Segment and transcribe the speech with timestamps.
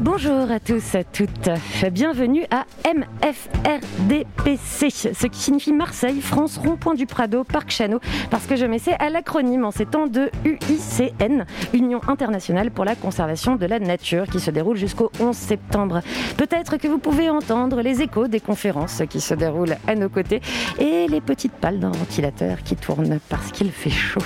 [0.00, 1.48] Bonjour à tous, à toutes.
[1.90, 7.98] Bienvenue à MFRDPC, ce qui signifie Marseille, France, Rond-Point du Prado, Parc Chano,
[8.30, 12.94] parce que je m'essaie à l'acronyme en ces temps de UICN, Union internationale pour la
[12.94, 16.02] conservation de la nature, qui se déroule jusqu'au 11 septembre.
[16.36, 20.42] Peut-être que vous pouvez entendre les échos des conférences qui se déroulent à nos côtés
[20.78, 24.20] et les petites pales d'un ventilateur qui tournent parce qu'il fait chaud.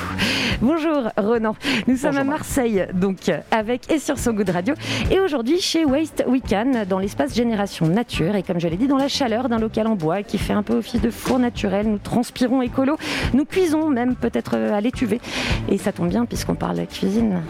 [0.60, 1.54] Bonjour Ronan,
[1.86, 4.74] nous sommes à Marseille, donc avec et sur So Good Radio,
[5.10, 8.96] et aujourd'hui chez Waste Weekend dans l'espace Génération Nature et comme je l'ai dit dans
[8.96, 11.86] la chaleur d'un local en bois qui fait un peu office de four naturel.
[11.86, 12.96] Nous transpirons écolo,
[13.34, 15.20] nous cuisons même peut-être à l'étuvée
[15.68, 17.42] et ça tombe bien puisqu'on parle cuisine.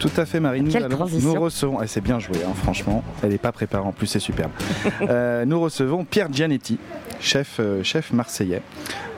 [0.00, 0.62] Tout à fait, Marie.
[0.62, 1.34] Nous, Quelle allons- transition.
[1.34, 3.02] nous recevons, et c'est bien joué, hein, franchement.
[3.22, 4.50] Elle n'est pas préparée en plus, c'est superbe.
[5.08, 6.78] Euh, nous recevons Pierre Gianetti,
[7.22, 8.62] chef, euh, chef marseillais,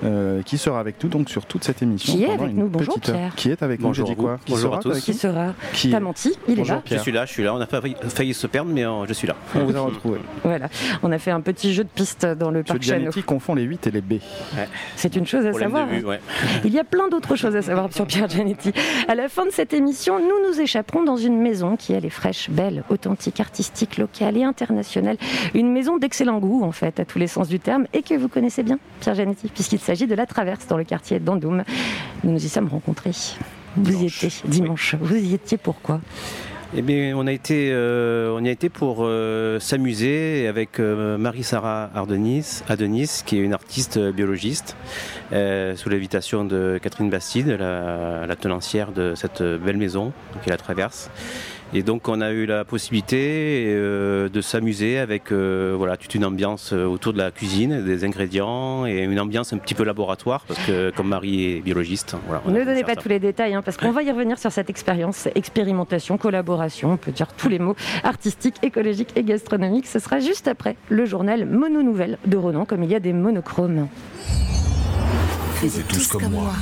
[0.05, 2.15] euh, qui sera avec nous donc sur toute cette émission.
[2.15, 2.69] Qui est avec nous?
[2.69, 3.01] Bonjour.
[3.01, 3.35] Pierre.
[3.35, 4.27] Qui est avec Bonjour nous dit vous.
[4.27, 4.39] quoi?
[4.45, 4.91] Qui Bonjour sera à tous.
[4.93, 5.55] avec Qui sera?
[5.73, 6.83] Qui T'as est menti, il est là.
[6.85, 7.55] Je suis là, je suis là.
[7.55, 9.35] On a failli, failli se perdre, mais euh, je suis là.
[9.55, 10.19] On vous a retrouvé.
[10.45, 10.69] Voilà,
[11.03, 13.01] on a fait un petit jeu de piste dans le parc Chano.
[13.01, 14.15] Gianetti confond les 8 et les B.
[14.97, 15.89] C'est une chose à Problème savoir.
[15.89, 16.21] de vue, ouais.
[16.65, 18.73] Il y a plein d'autres choses à savoir sur Pierre Gianetti.
[19.09, 22.11] À la fin de cette émission, nous nous échapperons dans une maison qui, elle, est
[22.11, 25.17] fraîche, belle, authentique, artistique, locale et internationale.
[25.55, 28.29] Une maison d'excellent goût, en fait, à tous les sens du terme, et que vous
[28.29, 31.65] connaissez bien, Pierre Gianetti, puisqu'il s'agit de la Traverse dans le quartier d'Andoum.
[32.25, 33.13] Nous nous y sommes rencontrés.
[33.77, 34.97] Vous y étiez dimanche.
[35.01, 36.01] Vous y étiez pourquoi
[36.77, 41.17] Eh bien, on a été, euh, on y a été pour euh, s'amuser avec euh,
[41.19, 44.77] Marie-Sara Ardenis, Adenis, qui est une artiste biologiste,
[45.31, 50.13] sous l'invitation de Catherine Bastide, la, la tenancière de cette belle maison,
[50.43, 51.11] qui est la Traverse.
[51.77, 56.25] Et donc, on a eu la possibilité euh, de s'amuser avec euh, voilà, toute une
[56.25, 60.45] ambiance euh, autour de la cuisine, des ingrédients et une ambiance un petit peu laboratoire,
[60.47, 63.03] parce que comme Marie est biologiste, voilà, Ne donnez pas ça.
[63.03, 66.97] tous les détails, hein, parce qu'on va y revenir sur cette expérience, expérimentation, collaboration, on
[66.97, 67.75] peut dire tous les mots,
[68.05, 69.89] artistique, écologique et gastronomique.
[69.89, 73.13] Ce sera juste après le journal Mono Nouvelle de Ronan, comme il y a des
[73.13, 73.89] monochromes.
[75.89, 76.53] Tous comme moi.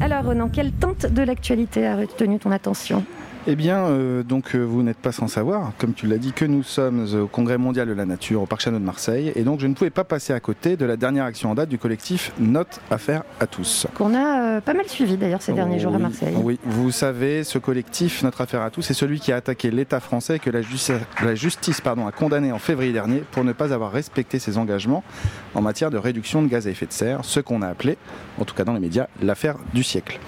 [0.00, 3.04] Alors Ronan, quelle teinte de l'actualité a retenu ton attention?
[3.50, 6.44] Eh bien, euh, donc euh, vous n'êtes pas sans savoir, comme tu l'as dit, que
[6.44, 9.60] nous sommes au Congrès mondial de la nature au Parc Chano de Marseille, et donc
[9.60, 12.30] je ne pouvais pas passer à côté de la dernière action en date du collectif
[12.38, 13.86] Note Affaire à tous.
[13.94, 16.34] Qu'on a euh, pas mal suivi d'ailleurs ces derniers jours à Marseille.
[16.36, 20.00] Oui, vous savez, ce collectif, notre affaire à tous, c'est celui qui a attaqué l'État
[20.00, 23.72] français que la, justice, la justice pardon, a condamné en février dernier pour ne pas
[23.72, 25.02] avoir respecté ses engagements
[25.54, 27.96] en matière de réduction de gaz à effet de serre, ce qu'on a appelé,
[28.38, 30.20] en tout cas dans les médias, l'affaire du siècle.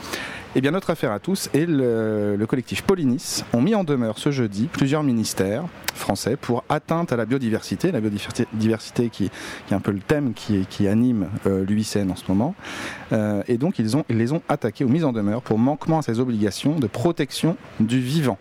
[0.57, 4.19] Eh bien, notre affaire à tous et le, le collectif Polinis ont mis en demeure
[4.19, 5.63] ce jeudi plusieurs ministères
[5.95, 9.27] français pour atteinte à la biodiversité, la biodiversité diversité qui,
[9.71, 12.57] est un peu le thème qui, anime euh, l'UICN en ce moment.
[13.13, 16.19] Euh, et donc, ils les ont attaqués ou mis en demeure pour manquement à ses
[16.19, 18.39] obligations de protection du vivant.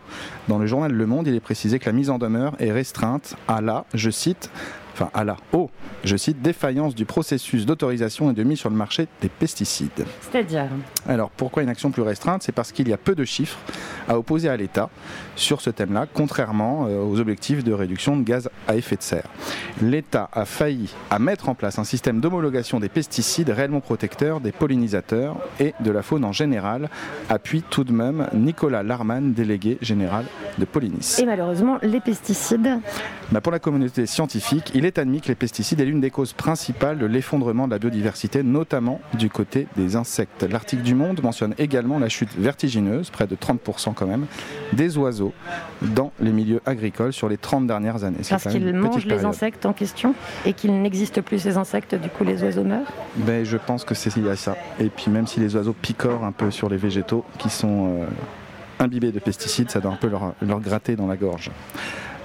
[0.47, 3.35] Dans le journal Le Monde, il est précisé que la mise en demeure est restreinte
[3.47, 4.49] à la, je cite,
[4.93, 5.69] enfin à la, oh,
[6.03, 10.05] je cite, défaillance du processus d'autorisation et de mise sur le marché des pesticides.
[10.21, 10.67] C'est-à-dire
[11.07, 12.43] Alors pourquoi une action plus restreinte?
[12.43, 13.59] C'est parce qu'il y a peu de chiffres
[14.07, 14.89] à opposer à l'État
[15.35, 19.27] sur ce thème-là, contrairement euh, aux objectifs de réduction de gaz à effet de serre.
[19.81, 24.51] L'État a failli à mettre en place un système d'homologation des pesticides réellement protecteurs des
[24.51, 26.89] pollinisateurs et de la faune en général,
[27.29, 30.25] appuie tout de même Nicolas Larman, délégué général
[30.57, 31.17] de Polinis.
[31.19, 32.79] Et malheureusement, les pesticides,
[33.31, 36.31] Bah, pour la communauté scientifique, il est admis que les pesticides est l'une des causes
[36.31, 40.43] principales de l'effondrement de la biodiversité, notamment du côté des insectes.
[40.43, 44.25] L'article du Monde mentionne également la chute vertigineuse, près de 30% quand même,
[44.71, 45.33] des oiseaux
[45.81, 48.19] dans les milieux agricoles sur les 30 dernières années.
[48.29, 50.15] Parce qu'ils mangent les insectes en question
[50.45, 52.93] et qu'il n'existe plus ces insectes, du coup les oiseaux meurent?
[53.17, 54.55] Ben, je pense que c'est lié à ça.
[54.79, 58.05] Et puis même si les oiseaux picorent un peu sur les végétaux qui sont euh,
[58.79, 61.51] imbibés de pesticides, ça doit un peu leur, leur gratter dans la gorge.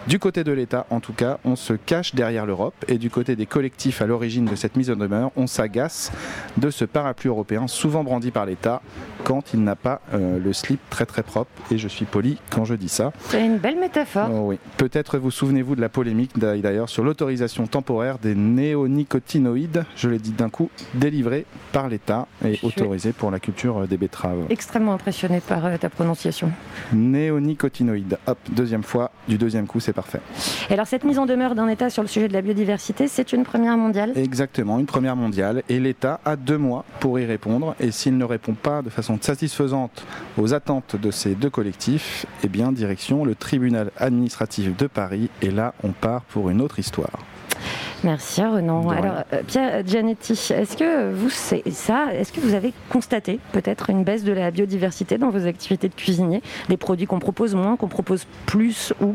[0.07, 3.37] Du côté de l'État, en tout cas, on se cache derrière l'Europe et du côté
[3.37, 6.13] des collectifs à l'origine de cette mise en demeure, on s'agace
[6.59, 8.83] de ce parapluie européen souvent brandi par l'État
[9.25, 11.51] quand il n'a pas euh, le slip très très propre.
[11.71, 13.15] Et je suis poli quand je dis ça.
[13.31, 14.29] C'est une belle métaphore.
[14.31, 14.59] Oh oui.
[14.77, 20.33] Peut-être vous souvenez-vous de la polémique d'ailleurs sur l'autorisation temporaire des néonicotinoïdes, je l'ai dit
[20.33, 24.45] d'un coup, délivrés par l'État et Je autorisés pour la culture euh, des betteraves.
[24.51, 26.53] Extrêmement impressionné par euh, ta prononciation.
[26.93, 28.19] Néonicotinoïdes.
[28.27, 30.21] Hop, deuxième fois, du deuxième coup c'est parfait.
[30.69, 33.33] Et alors cette mise en demeure d'un État sur le sujet de la biodiversité, c'est
[33.33, 34.13] une première mondiale?
[34.17, 35.63] Exactement, une première mondiale.
[35.69, 37.75] Et l'État a deux mois pour y répondre.
[37.81, 40.05] Et s'il ne répond pas de façon satisfaisante
[40.37, 45.31] aux attentes de ces deux collectifs, eh bien, direction le tribunal administratif de Paris.
[45.43, 47.19] Et là, on part pour une autre histoire.
[48.05, 48.89] Merci Renan.
[48.91, 53.89] Alors euh, Pierre Gianetti, est-ce que vous c'est ça Est-ce que vous avez constaté peut-être
[53.91, 56.43] une baisse de la biodiversité dans vos activités de cuisinier?
[56.69, 59.15] Des produits qu'on propose moins, qu'on propose plus ou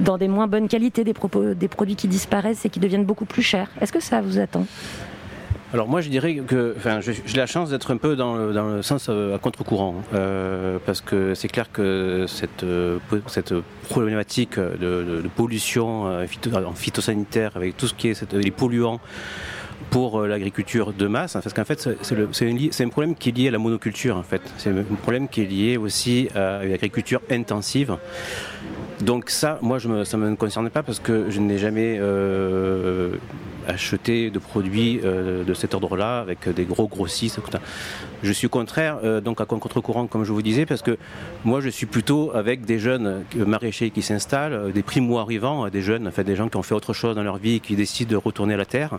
[0.00, 3.24] dans des moins bonnes qualités, des, propos- des produits qui disparaissent et qui deviennent beaucoup
[3.26, 3.68] plus chers?
[3.80, 4.64] Est-ce que ça vous attend?
[5.74, 8.68] Alors moi je dirais que enfin, j'ai la chance d'être un peu dans le, dans
[8.68, 12.98] le sens euh, à contre-courant euh, parce que c'est clair que cette, euh,
[13.90, 18.98] problématique de, pollution en phytosanitaire avec tout ce qui est les polluants
[19.90, 23.50] pour l'agriculture de masse, hein, parce qu'en fait c'est- un, problème qui est lié à
[23.50, 24.40] la monoculture en fait.
[24.56, 27.96] C'est un problème qui est lié aussi à une agriculture intensive.
[29.02, 32.00] Donc ça, moi, je ça ne me concerne pas parce que je n'ai jamais
[33.68, 37.38] acheté de produits euh, de cet ordre-là avec des gros grossistes.
[38.22, 40.96] Je suis au contraire, euh, donc à contre-courant, comme je vous disais, parce que
[41.44, 46.08] moi, je suis plutôt avec des jeunes maraîchers qui s'installent, euh, des primo-arrivants, des jeunes,
[46.08, 48.10] en fait, des gens qui ont fait autre chose dans leur vie et qui décident
[48.10, 48.98] de retourner à la terre,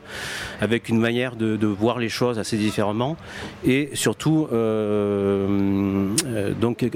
[0.62, 3.16] avec une manière de, voir les choses assez différemment
[3.63, 4.48] et surtout
[6.60, 6.89] donc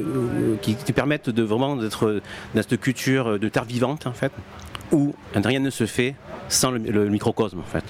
[0.61, 2.21] qui, qui permettent de vraiment d'être
[2.55, 4.31] dans cette culture de terre vivante en fait
[4.93, 6.15] où rien ne se fait
[6.47, 7.83] sans le, microcosme en fait.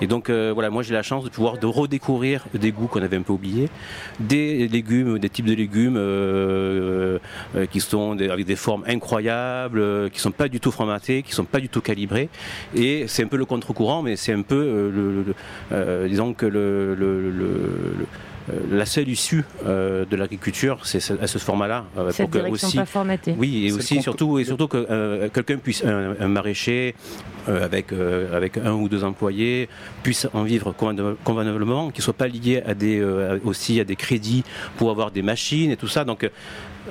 [0.00, 3.00] Et donc euh, voilà, moi j'ai la chance de pouvoir de redécouvrir des goûts qu'on
[3.00, 3.68] avait un peu oubliés,
[4.18, 7.18] des légumes, des types de légumes euh,
[7.54, 11.44] euh, qui sont avec des formes incroyables, qui sont pas du tout formatés, qui sont
[11.44, 12.28] pas du tout calibrés.
[12.74, 16.96] Et c'est un peu le contre-courant, mais c'est un peu, le, disons que le,
[18.70, 22.76] la seule issue euh, de l'agriculture, c'est ce- à ce format-là, euh, pour que aussi
[22.76, 23.34] pas formatée.
[23.38, 26.94] oui, et aussi surtout et surtout que euh, quelqu'un puisse un, un maraîcher
[27.48, 29.68] euh, avec euh, avec un ou deux employés
[30.02, 33.96] puisse en vivre convenable- convenablement, qu'il soit pas lié à des euh, aussi à des
[33.96, 34.44] crédits
[34.76, 36.04] pour avoir des machines et tout ça.
[36.04, 36.28] Donc euh,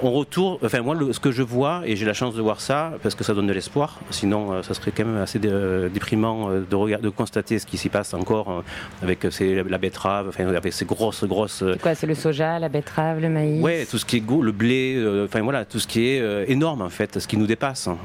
[0.01, 2.59] on retourne, enfin moi le- ce que je vois et j'ai la chance de voir
[2.61, 3.99] ça parce que ça donne de l'espoir.
[4.09, 7.59] Sinon euh, ça serait quand même assez dé- euh, déprimant euh, de regarder, de constater
[7.59, 8.61] ce qui s'y passe encore euh,
[9.03, 12.69] avec ces- la betterave, enfin avec ces grosses grosses C'est quoi C'est le soja, la
[12.69, 13.61] betterave, le maïs?
[13.61, 16.81] Ouais, tout ce qui est go, le blé, enfin voilà, tout ce qui est énorme
[16.81, 17.87] en fait, ce qui nous dépasse.
[17.87, 17.97] hein.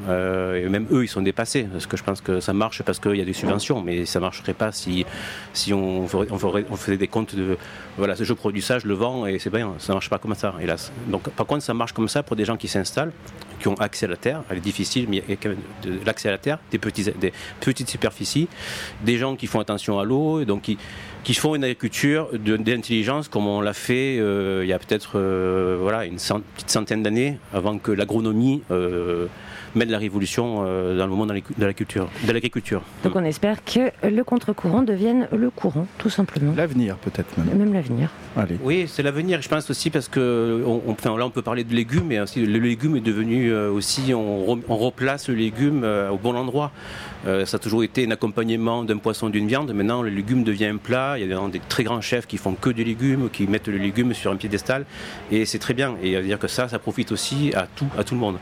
[0.55, 3.17] Et même eux, ils sont dépassés, parce que je pense que ça marche parce qu'il
[3.17, 5.07] y a des subventions, mais ça marcherait pas si
[5.55, 7.57] si on ferait, on ferait- on faisait des comptes de
[7.97, 10.55] voilà, je produis ça, je le vends et c'est bien, ça marche pas comme ça,
[10.61, 10.93] hélas.
[11.09, 13.13] Donc par contre, ça marche comme ça pour des gens qui s'installent,
[13.61, 14.43] qui ont accès à la terre.
[14.51, 16.79] Elle est difficile, mais il y a quand même de l'accès à la terre, des
[16.79, 18.49] petits, des petites superficies,
[19.03, 20.79] des gens qui font attention à l'eau, donc qui
[21.25, 25.77] qui font une agriculture d'intelligence comme on l'a fait euh, il y a peut-être euh,
[25.81, 29.27] voilà, une petite centaine d'années avant que l'agronomie euh,
[29.75, 32.83] mène la révolution euh, dans le monde de la- culture- de l'agriculture.
[33.05, 36.53] Donc on espère que le contre-courant devienne le courant, tout simplement.
[36.57, 37.57] L'avenir, peut-être même.
[37.59, 38.11] Même l'avenir.
[38.37, 38.57] Allez.
[38.63, 41.65] Oui, c'est l'avenir, je pense aussi parce que on, on- enfin, là on peut parler
[41.65, 45.83] de légumes, mais aussi le légume est devenu euh, aussi, on, on replace le légume
[45.85, 46.73] euh, au bon endroit.
[47.27, 49.73] Euh, ça a toujours été un accompagnement d'un poisson, d'une viande.
[49.73, 51.19] Maintenant, le légume devient un plat.
[51.19, 53.67] Il y a des, des très grands chefs qui font que des légumes, qui mettent
[53.69, 54.87] le légume sur un piédestal,
[55.33, 55.97] et c'est très bien.
[56.03, 58.37] Et à dire que ça, ça profite aussi à tout, à tout le monde.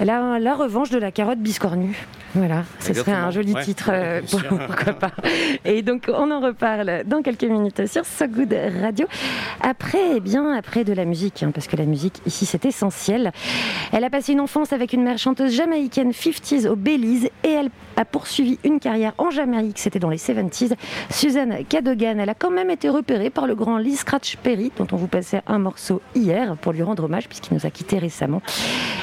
[0.00, 1.94] La, la revanche de la carotte biscornue.
[2.34, 5.10] Voilà, ce serait un joli Ouais, titre, euh, pour- pourquoi pas.
[5.64, 9.06] Et donc on en reparle dans quelques minutes sur So Good Radio.
[9.60, 13.32] Après, eh bien, après de la musique, hein, parce que la musique ici c'est essentiel.
[13.92, 17.68] Elle a passé une enfance avec une mère chanteuse jamaïcaine 50s au Belize et elle
[17.96, 20.72] a poursuivi une carrière en Jamaïque, c'était dans les 70s.
[21.10, 24.86] Suzanne Cadogan, elle a quand même été repérée par le grand Lee Scratch Perry, dont
[24.92, 28.40] on vous passait un morceau hier pour lui rendre hommage puisqu'il nous a quittés récemment.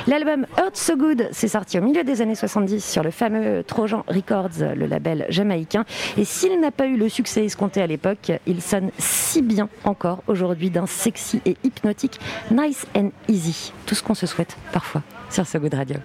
[0.07, 4.05] L'album Hurt So Good s'est sorti au milieu des années 70 sur le fameux Trojan
[4.07, 5.83] Records, le label jamaïcain.
[6.15, 10.23] Et s'il n'a pas eu le succès escompté à l'époque, il sonne si bien encore
[10.27, 13.73] aujourd'hui d'un sexy et hypnotique Nice and Easy.
[13.85, 15.97] Tout ce qu'on se souhaite parfois sur So Good Radio.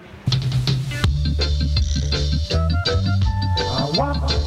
[3.93, 4.42] Nice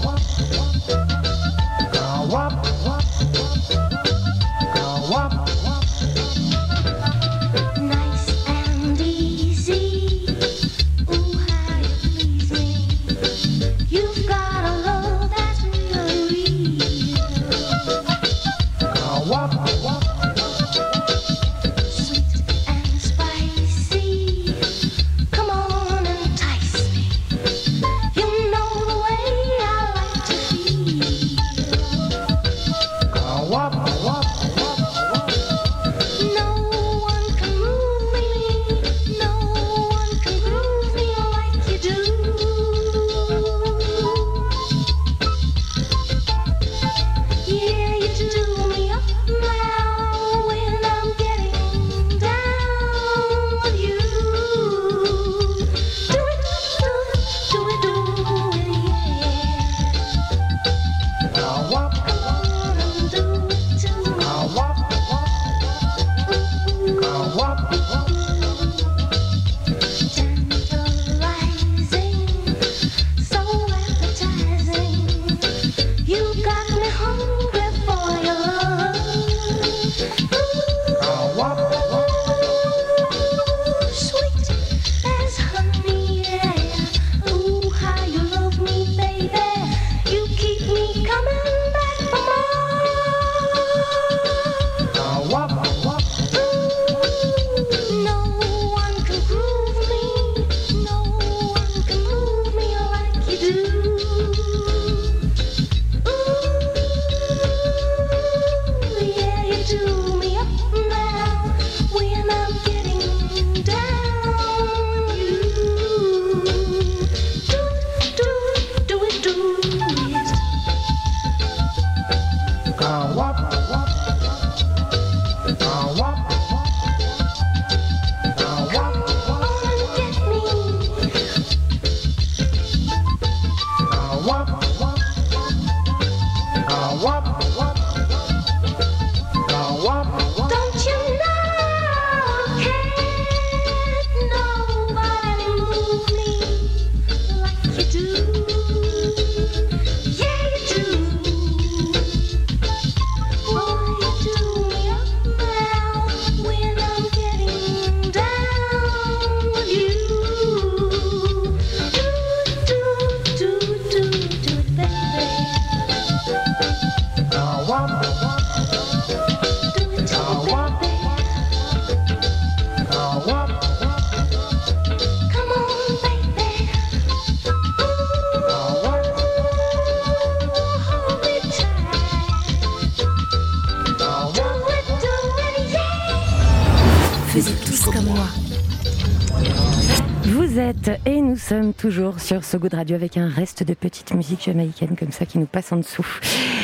[191.45, 195.27] sommes toujours sur So Good Radio avec un reste de petite musique jamaïcaine comme ça
[195.27, 196.05] qui nous passe en dessous.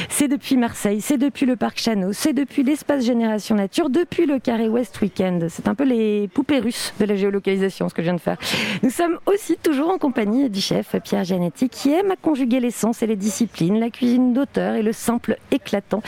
[0.10, 4.40] C'est depuis Marseille, c'est depuis le parc Chano, c'est depuis l'espace Génération Nature, depuis le
[4.40, 5.50] Carré West Weekend.
[5.50, 8.38] C'est un peu les poupées russes de la géolocalisation ce que je viens de faire.
[8.82, 13.04] Nous sommes aussi toujours en compagnie du chef Pierre Gianetti qui aime à conjuguer l'essence
[13.04, 16.02] et les disciplines, la cuisine d'auteur et le simple éclatant.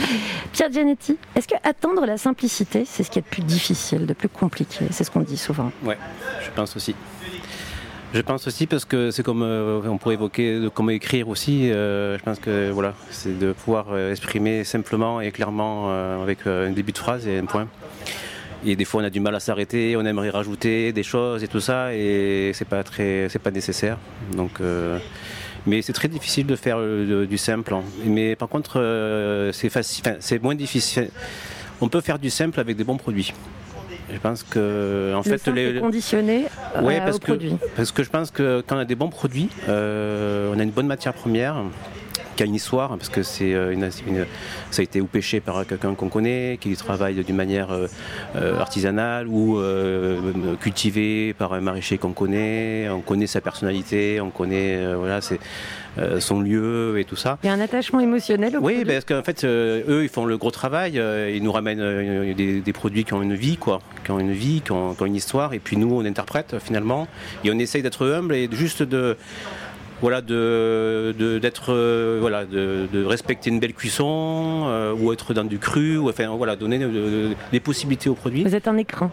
[0.51, 4.13] Pierre Gianetti, est-ce que attendre la simplicité, c'est ce qui est de plus difficile, de
[4.13, 4.86] plus compliqué?
[4.89, 5.72] C'est ce qu'on dit souvent.
[5.84, 6.00] Ouais,
[6.42, 6.96] je pense aussi.
[8.13, 11.72] Je pense aussi parce que c'est comme euh, on pourrait évoquer de comment écrire aussi.
[11.72, 16.46] euh, je pense que voilà, c'est de pouvoir euh, exprimer simplement et clairement euh, avec
[16.46, 17.67] euh, un début de phrase et un point.
[18.65, 21.48] Et des fois, on a du mal à s'arrêter, on aimerait rajouter des choses et
[21.48, 23.98] tout ça, et c'est pas très, c'est pas nécessaire.
[24.38, 25.00] Donc, euh,
[25.65, 27.74] mais c'est très difficile de faire euh, du simple.
[27.74, 27.82] hein.
[28.05, 31.10] Mais par contre, euh, c'est facile, c'est moins difficile.
[31.82, 33.34] On peut faire du simple avec des bons produits.
[34.12, 36.46] Je pense que en le fait les est conditionné
[36.76, 37.56] euh, Ouais, parce au que, produit.
[37.76, 40.72] parce que je pense que quand on a des bons produits, euh, on a une
[40.72, 41.56] bonne matière première
[42.36, 44.25] qui a une histoire, parce que c'est euh, une, une-
[44.72, 47.88] ça a été ou pêché par quelqu'un qu'on connaît, qui travaille d'une manière euh,
[48.36, 54.30] euh, artisanale ou euh, cultivé par un maraîcher qu'on connaît, on connaît sa personnalité, on
[54.30, 55.40] connaît euh, voilà, c'est,
[56.18, 57.38] son lieu et tout ça.
[57.44, 58.84] Il y a un attachement émotionnel au Oui, produit.
[58.86, 60.94] ben, parce qu'en fait, eux, ils font le gros travail.
[60.94, 64.62] ils nous ramènent des, des produits qui ont une vie, quoi, qui ont une vie,
[64.62, 65.54] qui ont, qui ont une histoire.
[65.54, 67.08] Et puis nous, on interprète finalement.
[67.44, 69.18] Et on essaye d'être humble et juste de,
[70.04, 75.34] voilà, de, de- d'être, euh, voilà, de, de respecter une belle cuisson euh, ou être
[75.34, 75.98] dans du cru.
[75.98, 78.44] Ou, enfin, voilà, donner de- de- des possibilités aux produits.
[78.44, 79.10] Vous êtes un écran.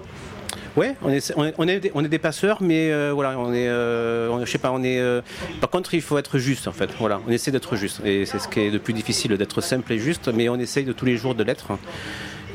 [0.77, 3.39] Ouais, on est, on est, on est des, on est des passeurs, mais euh, voilà,
[3.39, 4.99] on est, euh, je sais pas, on est.
[5.01, 5.21] euh,
[5.61, 6.91] par contre, il faut être juste en fait.
[6.99, 9.93] Voilà, on essaie d'être juste, et c'est ce qui est le plus difficile, d'être simple
[9.93, 11.69] et juste, mais on essaye de tous les jours de l'être.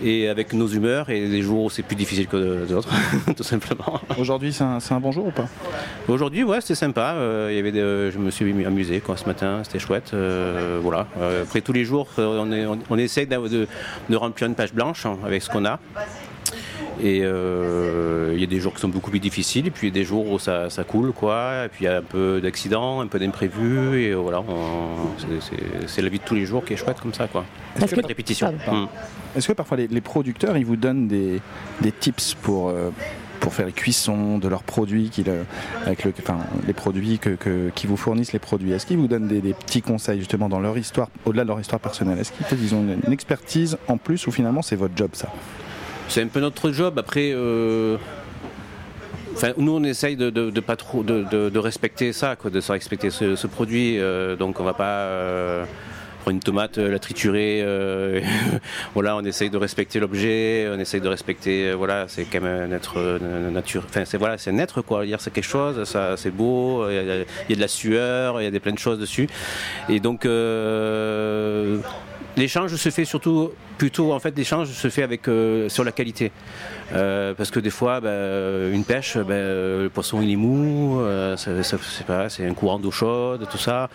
[0.03, 2.89] Et avec nos humeurs et des jours où c'est plus difficile que d'autres,
[3.35, 3.99] tout simplement.
[4.19, 5.47] Aujourd'hui, c'est un, bon jour ou pas?
[6.07, 7.13] Aujourd'hui, ouais, c'était sympa.
[7.15, 10.11] euh, il y avait des- je me suis amusé quoi, ce matin, c'était chouette.
[10.13, 11.07] euh, voilà.
[11.19, 13.67] Euh, après tous les jours, euh, on, est- on, on essaie de, de-
[14.09, 15.79] de remplir une page blanche hein, avec ce qu'on a.
[17.01, 19.89] Et euh, il y a des jours qui sont beaucoup plus difficiles, et puis il
[19.89, 21.65] y a des jours où ça, ça coule, quoi.
[21.65, 24.41] Et puis il y a un peu d'accidents, un peu d'imprévus, et euh, voilà,
[25.87, 27.43] c'est- la vie de tous les jours qui est chouette comme ça, quoi.
[27.79, 28.53] Pas de que- répétition.
[28.65, 28.81] Pardon.
[28.83, 28.87] Mm.
[29.37, 31.41] Est-ce que parfois les, les producteurs, ils vous donnent des,
[31.81, 32.91] des tips pour, euh,
[33.41, 35.25] pour faire les cuissons de leurs produits, qu'ils,
[35.85, 38.71] avec le, enfin, les produits que, que- qui vous fournissent les produits?
[38.71, 41.59] Est-ce qu'ils vous donnent des, des petits conseils justement dans leur histoire, au-delà de leur
[41.59, 42.19] histoire personnelle?
[42.19, 45.29] Est-ce qu'ils ils ont une, une expertise en plus ou finalement c'est votre job ça?
[46.07, 46.97] C'est un peu notre job.
[46.99, 47.97] Après, euh,
[49.57, 53.99] nous, on essaye de, pas trop de, respecter ça, quoi, de se respecter ce, produit.
[53.99, 55.65] euh, donc, on va pas euh,
[56.21, 57.63] prendre une tomate, la triturer.
[58.93, 60.69] voilà, on essaye de respecter l'objet.
[60.73, 61.73] On essaye de respecter.
[61.73, 63.19] voilà, c'est quand même un être
[63.51, 63.83] nature.
[63.89, 65.05] Enfin, c'est voilà, c'est un être quoi.
[65.05, 65.83] Hier, c'est quelque chose.
[65.83, 66.89] Ça, c'est beau.
[66.89, 68.41] Il y, a, il y a de la sueur.
[68.41, 69.27] Il y a des plein de choses dessus.
[69.89, 70.25] Et donc.
[72.37, 76.31] L'échange se fait surtout, plutôt en fait, l'échange se fait avec euh, sur la qualité,
[76.93, 81.35] Euh, parce que des fois, euh, une pêche, euh, le poisson il est mou, euh,
[81.37, 83.89] c'est pas, un courant d'eau chaude, tout ça.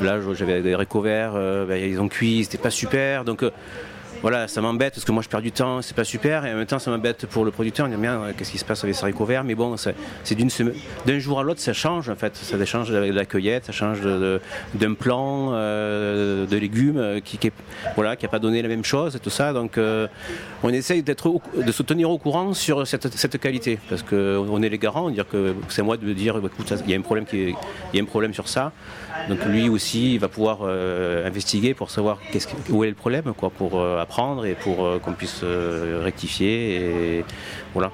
[0.00, 1.34] Là, j'avais des haricots verts,
[1.68, 3.44] ben, ils ont cuit, c'était pas super, donc.
[4.22, 6.52] Euh, voilà, ça m'embête parce que moi je perds du temps, c'est pas super, et
[6.52, 7.86] en même temps ça m'embête pour le producteur.
[7.86, 10.50] On dit bien, qu'est-ce qui se passe avec ces haricots verts Mais bon, c'est d'une
[10.50, 10.74] semaine,
[11.06, 12.36] d'un jour à l'autre, ça change en fait.
[12.36, 14.00] Ça change de la cueillette, ça change
[14.74, 17.52] d'un plan euh, de légumes euh, qui, qui est-
[17.96, 19.52] voilà, qui a pas donné la même chose et tout ça.
[19.52, 20.06] Donc euh,
[20.62, 24.68] on essaye d'être, de se tenir au courant sur cette, qualité parce que on est
[24.68, 26.72] les garants, dire que c'est moi de dire, écoute,
[27.26, 27.54] qui, est-
[27.92, 28.72] il y a un problème sur ça.
[29.28, 33.32] Donc lui aussi, il va pouvoir euh, investiguer pour savoir que- où est le problème,
[33.36, 35.42] quoi, pour euh, apprendre et pour euh, qu'on puisse
[36.02, 37.18] rectifier.
[37.18, 37.24] Et
[37.74, 37.90] voilà.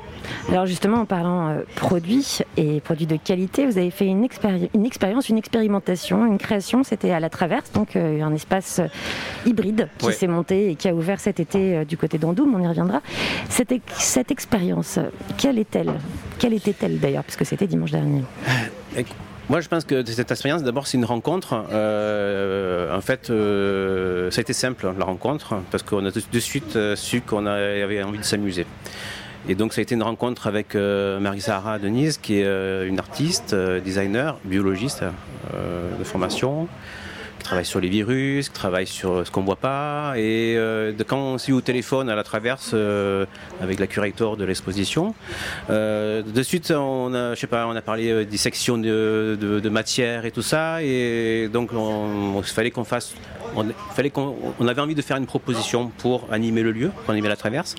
[0.50, 4.84] Alors justement, en parlant produits et produits de qualité, vous avez fait une, expéri- une
[4.86, 6.82] expérience, une expérimentation, une création.
[6.84, 8.80] C'était à la Traverse, donc un espace
[9.46, 10.12] hybride qui Ouais.
[10.12, 12.54] s'est monté et qui a ouvert cet été du côté d'Andoum.
[12.54, 13.00] On y reviendra.
[13.48, 14.98] Cette, ex- cette expérience,
[15.36, 15.92] quelle est-elle?
[16.38, 18.22] Quelle était-elle d'ailleurs, puisque c'était dimanche dernier
[19.48, 21.64] Moi, je pense que cette expérience, d'abord, c'est une rencontre.
[21.72, 26.76] Euh, en fait, euh, ça a été simple, la rencontre, parce qu'on a de, suite
[26.76, 28.66] euh, su qu'on avait envie de s'amuser.
[29.48, 34.36] Et donc, ça a été une rencontre avec Marie-Sahara Denise, qui est une artiste, designer,
[34.44, 35.04] biologiste
[35.54, 36.68] de formation,
[37.48, 40.12] travaille sur les virus, qui travaille sur ce qu'on voit pas.
[40.16, 43.24] Et euh, quand on s'est eu au téléphone à la traverse euh,
[43.62, 45.14] avec la curator de l'exposition,
[45.70, 49.60] euh, de suite on a, je sais pas, on a parlé euh, dissection de, de,
[49.60, 50.82] de matière et tout ça.
[50.82, 51.78] Et donc on,
[52.36, 53.14] on- il fallait qu'on fasse,
[53.56, 57.12] on, fallait qu'on, on avait envie de faire une proposition pour animer le lieu, pour
[57.12, 57.74] animer la traverse.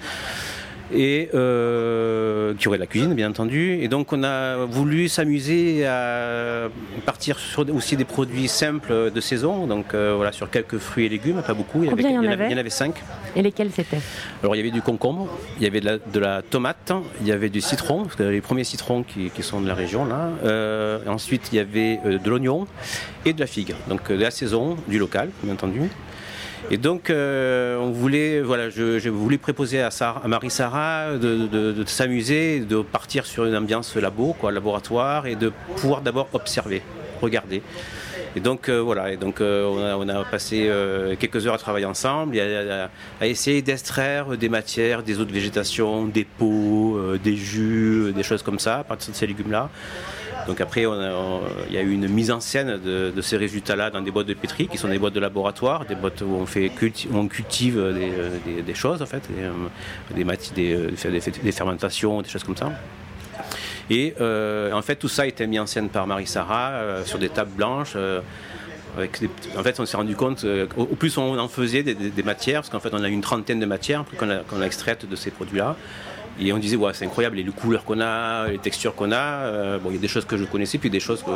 [0.94, 3.80] Et euh, qui aurait de la cuisine bien entendu.
[3.82, 6.70] Et donc on a voulu s'amuser à
[7.06, 11.10] partir sur aussi des produits simples de saison, donc euh, voilà sur quelques fruits et
[11.10, 11.84] légumes, pas beaucoup.
[11.84, 12.48] Il y en avait?
[12.48, 12.96] Il y en avait cinq.
[13.36, 14.00] Et lesquels c'était?
[14.42, 17.28] Alors il y avait du concombre, il y avait de la, de la tomate, il
[17.28, 20.06] y avait du citron, parce que les premiers citrons qui, qui sont de la région
[20.06, 20.30] là.
[20.44, 22.68] Euh, ensuite il y avait de l'oignon
[23.26, 25.82] et de la figue, donc de la saison, du local bien entendu.
[26.72, 32.60] Et donc, euh, on voulait, voilà, je, voulais préposer à, Sarah- à Marie-Sarah de, s'amuser,
[32.60, 36.84] de partir sur une ambiance labo, quoi, laboratoire, et de pouvoir d'abord observer,
[37.22, 37.64] regarder.
[38.36, 39.66] Et donc euh, voilà, et donc euh,
[39.98, 44.50] on, a, passé euh, quelques heures à travailler ensemble, et à, à- essayer d'extraire des
[44.50, 49.12] matières, des eaux de végétation, des peaux, des jus, des choses comme ça, à partir
[49.12, 49.72] de ces légumes-là.
[50.50, 54.10] Donc après, il y a eu une mise en scène de, ces résultats-là dans des
[54.10, 56.72] boîtes de pétri, qui sont des boîtes de laboratoire, des boîtes où on, fait
[57.12, 57.80] où on cultive
[58.66, 59.52] des, choses, en fait, des, euh,
[60.18, 62.72] euh, des- des fermentations, des choses comme ça.
[63.92, 67.20] Et euh, en fait, tout ça a été mis en scène par Marie-Sarah euh, sur
[67.20, 67.96] des tables blanches.
[67.96, 72.80] en fait, on s'est rendu compte, au, plus on en faisait des, matières, parce qu'en
[72.80, 75.76] fait, on a une trentaine de matières qu'on a, a extraites de ces produits-là.
[76.42, 79.18] Et on disait, ouais, c'est incroyable, les couleurs qu'on a, les textures qu'on a.
[79.18, 81.34] Euh, bon, il y a des choses que je connaissais, puis des choses qu'on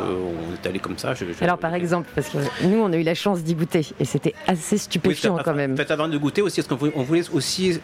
[0.54, 1.12] est allé comme ça.
[1.14, 3.86] Je- je- Alors par exemple, parce que nous on a eu la chance d'y goûter
[4.00, 5.74] et c'était assez stupéfiant quand même.
[5.74, 7.78] En fait, avant de goûter aussi, parce qu'on voulait, on voulait aussi.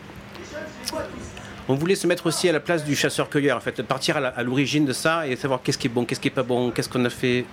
[1.69, 4.85] On voulait se mettre aussi à la place du chasseur-cueilleur, en fait, partir à l'origine
[4.87, 7.05] de ça et savoir qu'est-ce qui est bon, qu'est-ce qui est pas bon, qu'est-ce qu'on
[7.05, 7.45] a fait,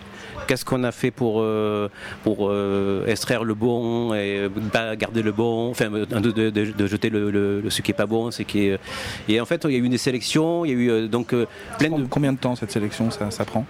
[0.48, 1.90] qu'est-ce qu'on a fait pour euh,
[2.24, 6.88] pour euh, extraire le bon et pas garder le bon, enfin de, de- de- de
[6.88, 8.80] jeter le, ce qui est pas bon, ce qui est.
[9.30, 11.34] Et en fait, il y a eu des sélections, il y a eu euh, donc
[11.34, 11.46] euh,
[11.78, 13.66] plein de Combien de temps cette sélection ça, ça prend?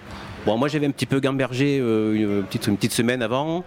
[0.46, 3.64] Bon, moi j'avais un petit peu gambergé euh, une, petite, une petite semaine avant,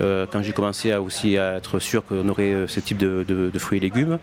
[0.00, 3.24] euh, quand j'ai commencé à aussi à être sûr qu'on aurait euh, ce type de,
[3.26, 4.18] de- de fruits et légumes.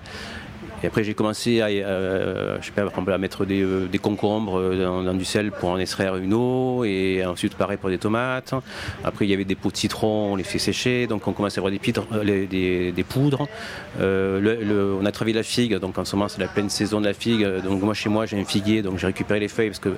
[0.88, 5.14] Après j'ai commencé à, euh, je sais pas, à mettre des, euh, concombres euh, dans,
[5.14, 8.54] du sel pour en extraire une eau, et ensuite pareil pour des tomates.
[9.04, 11.58] Après il y avait des pots de citron, on les fait sécher, donc on commence
[11.58, 13.48] à avoir des, poudres.
[14.00, 17.14] On a travaillé la figue, donc en ce moment c'est la pleine saison de la
[17.14, 17.46] figue.
[17.64, 19.96] Donc moi chez moi j'ai un figuier, donc j'ai récupéré les feuilles parce que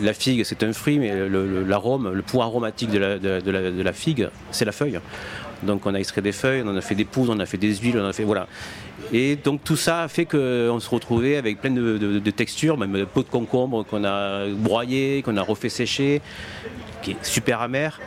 [0.00, 1.12] la figue c'est un fruit, mais
[1.66, 5.00] l'arôme, le, pouvoir aromatique de la, de- de la- de la figue, c'est la feuille.
[5.62, 7.58] Donc on a extrait des feuilles, on en a fait des poudres, on a fait
[7.58, 8.46] des huiles, on a fait voilà.
[9.12, 13.04] Et donc tout ça a fait qu'on se retrouvait avec plein de, textures, même de
[13.04, 16.22] pots de concombre qu'on a broyé, qu'on a refait sécher,
[17.02, 18.00] qui est super amer.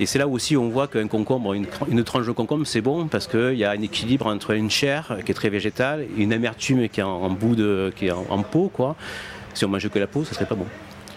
[0.00, 3.06] Et c'est là aussi où on voit qu'un concombre, une, tranche de concombre, c'est bon
[3.06, 6.32] parce qu'il y a un équilibre entre une chair qui est très végétale et une
[6.32, 7.34] amertume qui est en,
[8.42, 8.70] peau.
[9.54, 10.66] Si on mangeait que la peau, ça serait pas bon.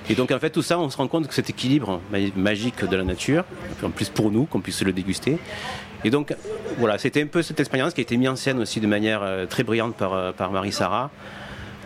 [0.10, 2.84] Et donc en fait tout ça, on se rend compte que cet équilibre ma- magique
[2.84, 3.46] de la nature,
[3.84, 5.38] en plus pour nous, qu'on puisse le déguster.
[6.04, 6.36] Et donc
[6.78, 9.22] voilà, c'était un peu cette expérience qui a été mise en scène aussi de manière
[9.22, 11.12] euh, très brillante par, euh, par Marie-Sarah,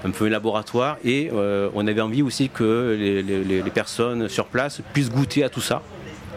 [0.05, 0.97] un peu un laboratoire.
[1.03, 5.61] Et euh, on avait envie aussi que les, personnes sur place puissent goûter à tout
[5.61, 5.81] ça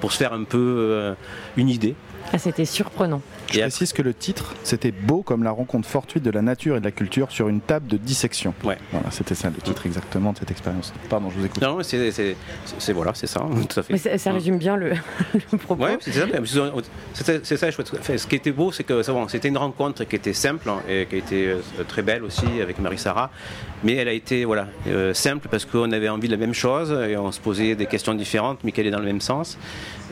[0.01, 1.15] pour se faire un peu
[1.57, 1.95] une idée.
[2.33, 3.21] Ah, c'était surprenant.
[3.53, 6.81] Je précise que le titre, c'était beau comme la rencontre fortuite de la nature et
[6.81, 8.55] de la culture sur une table de dissection.
[8.65, 8.77] Ouais.
[8.93, 10.93] Voilà, c'était ça le titre exactement de cette expérience.
[11.09, 11.63] Pardon, je vous écoute.
[11.63, 13.93] Non, c'est, voilà, c'est ça, tout à fait.
[13.93, 14.91] Mais ça, ça résume bien le,
[15.53, 15.85] le propos.
[15.85, 16.27] Ouais, c'est ça.
[17.15, 17.69] C'était- C'est ça.
[17.99, 20.69] Enfin, ce qui était beau, c'est que c'est bon, c'était une rencontre qui était simple
[20.69, 23.31] hein, et qui a été euh, très belle aussi avec Marie-Sarah.
[23.85, 26.91] Mais elle a été voilà, euh, simple parce qu'on avait envie de la même chose
[27.09, 29.59] et on se posait des questions différentes mais qui allaient dans le même sens.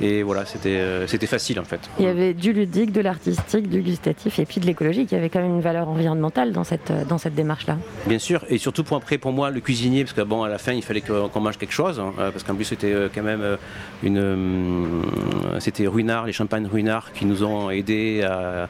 [0.00, 1.80] Et voilà, c'était euh, c'était facile en fait.
[1.98, 5.10] Il y avait du ludique, de l'artistique, du gustatif et puis de l'écologique.
[5.12, 7.78] Il y avait quand même une valeur environnementale dans cette, euh, dans cette démarche-là.
[8.06, 10.58] Bien sûr, et surtout pour après pour moi le cuisinier, parce que bon à la
[10.58, 13.22] fin il fallait qu'on mange quelque chose, hein, euh, parce qu'en plus c'était euh, quand
[13.22, 13.42] même
[14.02, 18.68] une, euh, c'était Ruinard, les champagnes Ruinard qui nous ont aidés, à,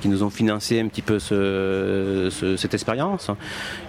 [0.00, 3.30] qui nous ont financé un petit peu ce- ce- cette expérience.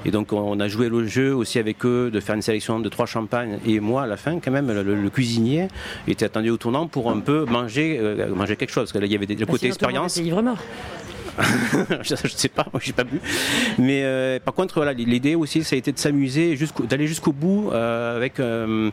[0.05, 2.89] Et donc on a joué le jeu aussi avec eux de faire une sélection de
[2.89, 3.59] trois champagnes.
[3.65, 5.67] Et moi à la fin quand même le, le cuisinier
[6.07, 9.05] était attendu au tournant pour un peu manger euh, manger quelque chose, parce que là
[9.05, 10.17] il y avait des- le côté monde expérience.
[10.17, 10.57] ivre mort.
[12.03, 13.19] je, je sais pas, moi j'ai pas bu.
[13.79, 17.31] Mais euh, par contre, voilà, l'idée aussi, ça a été de s'amuser, jusqu'au- d'aller jusqu'au
[17.31, 18.39] bout euh, avec.
[18.39, 18.91] euh,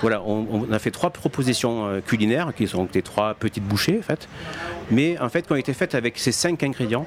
[0.00, 3.98] voilà, on, on a fait trois propositions euh, culinaires qui sont des trois petites bouchées
[3.98, 4.28] en fait,
[4.90, 7.06] mais en fait qui ont été faites avec ces cinq ingrédients,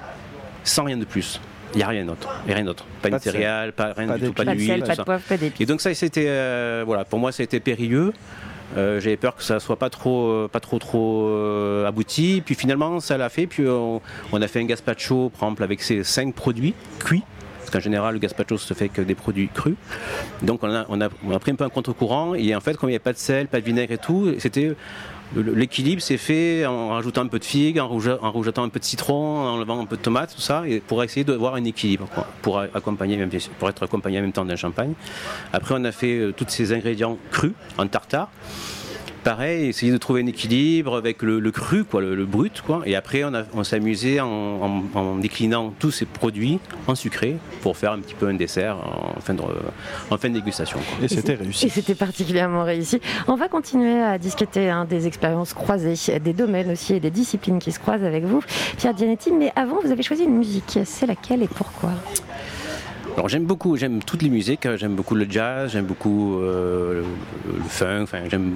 [0.63, 1.39] sans rien de plus.
[1.73, 2.85] Il n'y a rien d'autre, a rien d'autre.
[3.01, 5.01] Pas, Pas de céréales, pas rien Pas du tout, pas Pas de d'huile, pas de
[5.03, 5.59] poivre, pas d'épices.
[5.61, 8.13] Et donc ça, c'était, euh, voilà, pour moi, ça a été périlleux.
[8.75, 12.41] Euh, J'avais peur que ça soit pas trop, euh, pas trop, trop euh, abouti.
[12.45, 13.47] Puis finalement, ça l'a fait.
[13.47, 14.01] Puis on,
[14.33, 17.23] a fait un gazpacho, par exemple, avec ces cinq produits cuits.
[17.59, 19.75] parce qu'en général le gazpacho se fait que des produits crus.
[20.41, 22.93] Donc on a, on a, pris un peu un contre-courant et en fait comme il
[22.93, 24.75] n'y avait pas de sel, pas de vinaigre et tout, c'était
[25.35, 29.39] l'équilibre s'est fait en rajoutant un peu de figue, en, rajoutant un peu de citron,
[29.39, 32.27] en enlevant un peu de tomate, tout ça, et pour essayer d'avoir un équilibre, quoi,
[32.41, 33.19] pour accompagner,
[33.59, 34.93] pour être accompagné en même temps d'un champagne.
[35.53, 38.29] Après, on a fait euh, tous ces ingrédients crus en tartare.
[39.27, 42.81] Pareil, essayer de trouver un équilibre avec le, le cru, quoi, le, le brut, quoi.
[42.85, 46.95] Et après, on, a- on s'est amusé en, en- en déclinant tous ces produits en
[46.95, 49.41] sucré pour faire un petit peu un dessert en fin de,
[50.11, 50.79] en fin de dégustation.
[50.79, 51.03] quoi.
[51.03, 51.69] Et c'était Et réussi.
[51.69, 53.01] c'était particulièrement réussi.
[53.27, 57.59] On va continuer à discuter hein, des expériences croisées, des domaines aussi et des disciplines
[57.59, 58.41] qui se croisent avec vous.
[58.77, 60.79] Pierre Gianetti, mais avant, vous avez choisi une musique.
[60.85, 61.91] C'est laquelle et pourquoi?
[63.17, 67.01] Alors j'aime beaucoup, j'aime toutes les musiques, j'aime beaucoup le jazz, j'aime beaucoup euh,
[67.47, 68.53] le, funk, j'aime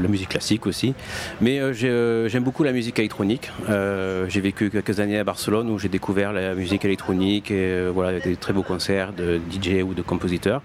[0.00, 0.94] la musique classique aussi,
[1.40, 3.50] mais euh, j'ai, euh, j'aime beaucoup la musique électronique.
[3.68, 7.90] Euh, j'ai vécu quelques années à Barcelone où j'ai découvert la musique électronique et euh,
[7.92, 10.62] voilà des très beaux concerts de DJ ou de compositeurs.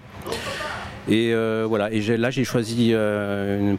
[1.08, 3.76] Et euh, voilà, et là j'ai choisi euh, une,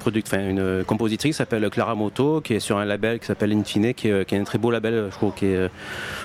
[0.50, 4.10] une compositrice qui s'appelle Clara Moto, qui est sur un label qui s'appelle Infine, qui
[4.10, 5.34] est, un très beau label, je trouve.
[5.44, 5.70] Euh,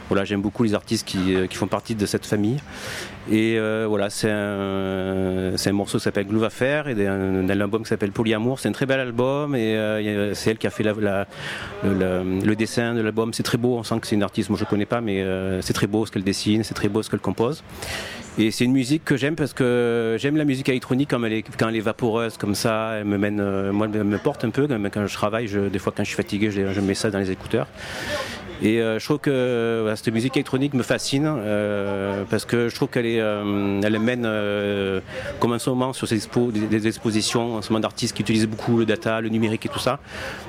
[0.08, 2.56] voilà, j'aime beaucoup les artistes euh, qui font partie de cette famille.
[3.30, 7.88] Et euh, voilà, c'est un, morceau qui s'appelle Glue à faire et d'un album qui
[7.88, 8.60] s'appelle Polyamour.
[8.60, 13.00] C'est un très bel album et euh, c'est elle qui a fait le, dessin de
[13.00, 13.32] l'album.
[13.32, 15.22] C'est très beau, on sent que c'est une artiste, moi je ne connais pas, mais
[15.22, 17.64] euh, c'est très beau ce qu'elle dessine, c'est très beau ce qu'elle compose.
[18.38, 21.42] Et c'est une musique que j'aime parce que j'aime la musique électronique comme elle est,
[21.42, 22.92] quand elle est vaporeuse comme ça.
[22.98, 24.68] Elle me mène, moi, elle me porte un peu.
[24.92, 27.66] Quand je travaille, des fois quand je suis fatigué, je mets ça dans les écouteurs.
[28.62, 32.74] Et euh, je trouve que voilà, cette musique électronique me fascine euh, parce que je
[32.74, 35.00] trouve qu'elle est, euh, elle mène euh,
[35.40, 38.22] comme en ce moment sur ces expos, des, des expositions, en ce moment d'artistes qui
[38.22, 39.98] utilisent beaucoup le data, le numérique et tout ça.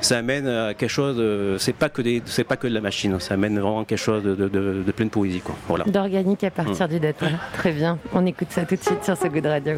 [0.01, 1.17] Ça amène à quelque chose.
[1.19, 3.19] euh, c'est pas que des, c'est pas que de la machine.
[3.19, 5.55] Ça amène vraiment quelque chose de, de, de- de pleine poésie, quoi.
[5.67, 5.83] Voilà.
[5.85, 7.25] D'organique à partir du data.
[7.53, 7.97] Très bien.
[8.13, 9.73] On écoute ça tout de suite sur ce Good Radio.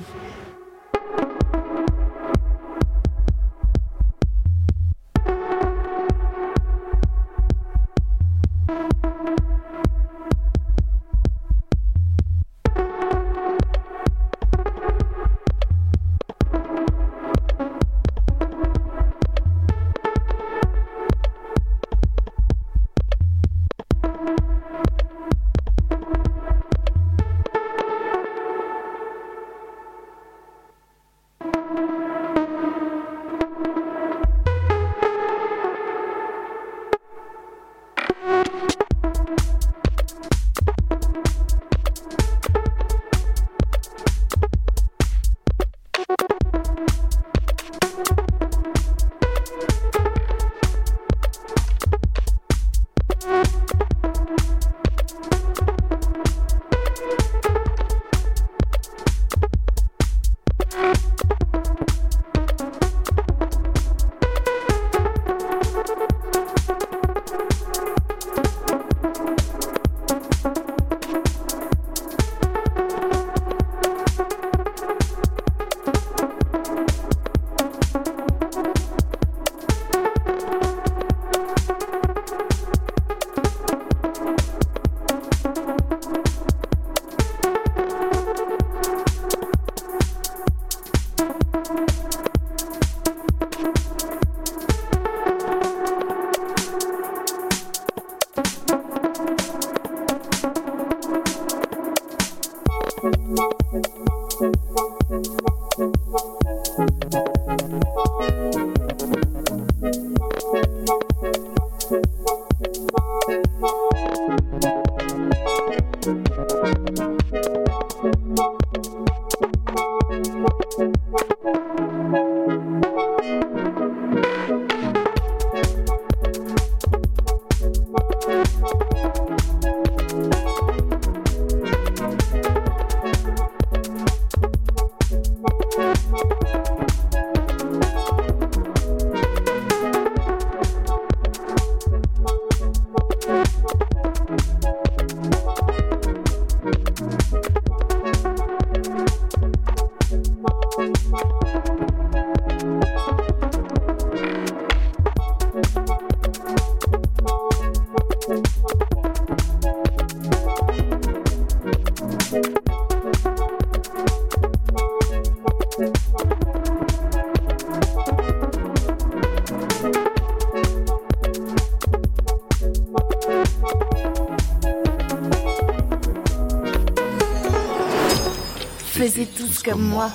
[179.64, 180.10] Comme moi.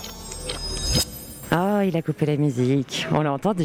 [1.56, 3.06] Oh, il a coupé la musique.
[3.12, 3.64] On l'a entendu.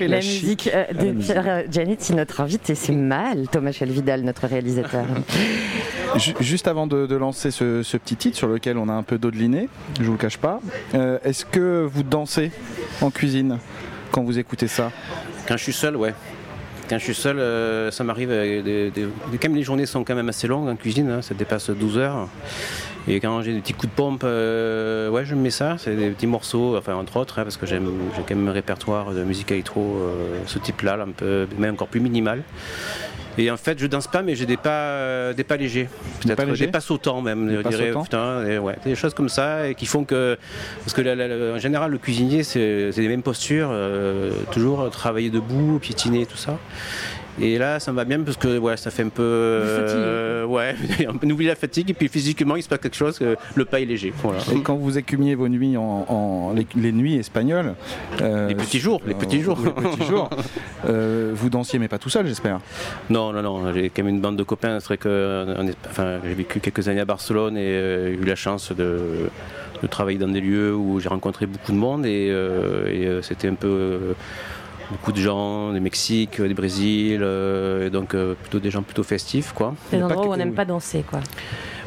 [0.00, 0.70] la, la musique chic.
[0.72, 1.32] euh, Ah, la de musique.
[1.32, 2.74] Pierre Janet, c'est notre invité.
[2.76, 5.04] C'est mal, Thomas Vidal, notre réalisateur.
[6.16, 9.02] Ju- Juste avant de, de lancer ce, ce petit titre sur lequel on a un
[9.02, 9.68] peu dodeliné,
[9.98, 10.60] je vous le cache pas,
[10.94, 12.50] euh, est-ce que vous dansez
[13.00, 13.58] en cuisine
[14.12, 14.92] quand vous écoutez ça?
[15.48, 16.14] Quand je suis seul, ouais.
[16.88, 18.30] Quand je suis seul, euh, ça m'arrive.
[18.30, 18.90] euh,
[19.32, 21.98] quand même, les journées sont quand même assez longues en cuisine, hein, ça dépasse 12
[21.98, 22.28] heures.
[23.10, 25.76] Et quand j'ai des petits coups de pompe, euh, ouais, je me mets ça.
[25.78, 28.52] C'est des petits morceaux, enfin entre autres, hein, parce que j'aime, j'ai quand même un
[28.52, 32.42] répertoire de musique électro, euh, ce type-là, là, un peu, mais encore plus minimal.
[33.38, 35.88] Et en fait, je danse pas, mais j'ai des pas, euh, des pas légers.
[36.24, 37.86] Des pas Peut-être légers des pas sautants même, Des je pas dirais.
[37.88, 40.36] sautants Putain, et ouais, des choses comme ça et qui font que,
[40.80, 44.32] parce que la- la- la- en général, le cuisinier, c'est c'est les mêmes postures, euh,
[44.50, 46.58] toujours travailler debout, piétiner, tout ça.
[47.40, 50.74] Et là, ça me va bien parce que ouais, ça fait un peu, euh, ouais,
[51.22, 53.80] on oublie la fatigue et puis physiquement, il se passe quelque chose, que le pas
[53.80, 54.12] est léger.
[54.22, 54.40] Voilà.
[54.54, 57.74] Et quand vous écumiez vos nuits en, en- les, les nuits espagnoles,
[58.20, 59.58] euh, Les petits jours, les petits jours.
[59.64, 60.30] les petits jours,
[60.88, 62.58] euh, vous dansiez mais pas tout seul, j'espère.
[63.10, 64.80] Non, non, non, j'ai quand même une bande de copains.
[64.80, 65.46] C'est vrai que
[65.88, 69.28] enfin, j'ai vécu quelques années à Barcelone et euh, eu la chance de,
[69.82, 73.22] de travailler dans des lieux où j'ai rencontré beaucoup de monde et, euh, et, euh,
[73.22, 74.12] c'était un peu euh,
[74.90, 79.02] beaucoup de gens du Mexique, du Brésil, euh, et donc euh, plutôt des gens plutôt
[79.02, 79.74] festifs, quoi.
[79.92, 81.20] Des endroits où on n'aime pas danser, quoi.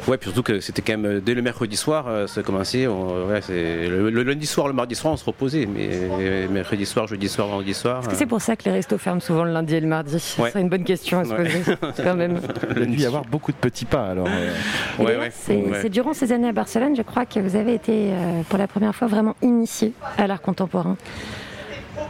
[0.08, 2.42] Ouais, puis surtout que c'était quand même euh, dès le mercredi soir, euh, ça a
[2.42, 2.88] commencé.
[2.88, 6.48] on- ouais, c'est- le, le lundi soir, le mardi soir, on se reposait, mais euh,
[6.48, 8.00] mercredi soir, jeudi soir, vendredi soir.
[8.00, 10.18] Est-ce que c'est pour ça que les restos ferment souvent le lundi et le mardi?
[10.18, 10.50] Ce Ouais.
[10.50, 11.44] serait une bonne question à se Ouais.
[11.44, 12.40] poser, quand même.
[12.76, 14.26] Il a dû y avoir beaucoup de petits pas alors.
[14.26, 14.50] euh,
[15.32, 15.78] c'est ouais.
[15.82, 18.66] c'est durant ces années à Barcelone, je crois, que vous avez été euh, pour la
[18.66, 20.96] première fois vraiment initié à l'art contemporain.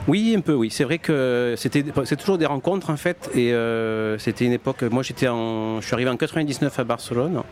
[0.08, 0.70] Oui, un peu, oui.
[0.70, 4.82] C'est vrai que c'était, c'est toujours des rencontres en fait, et euh, c'était une époque.
[4.82, 7.42] Moi, j'étais en, je suis arrivé en 99 à Barcelone.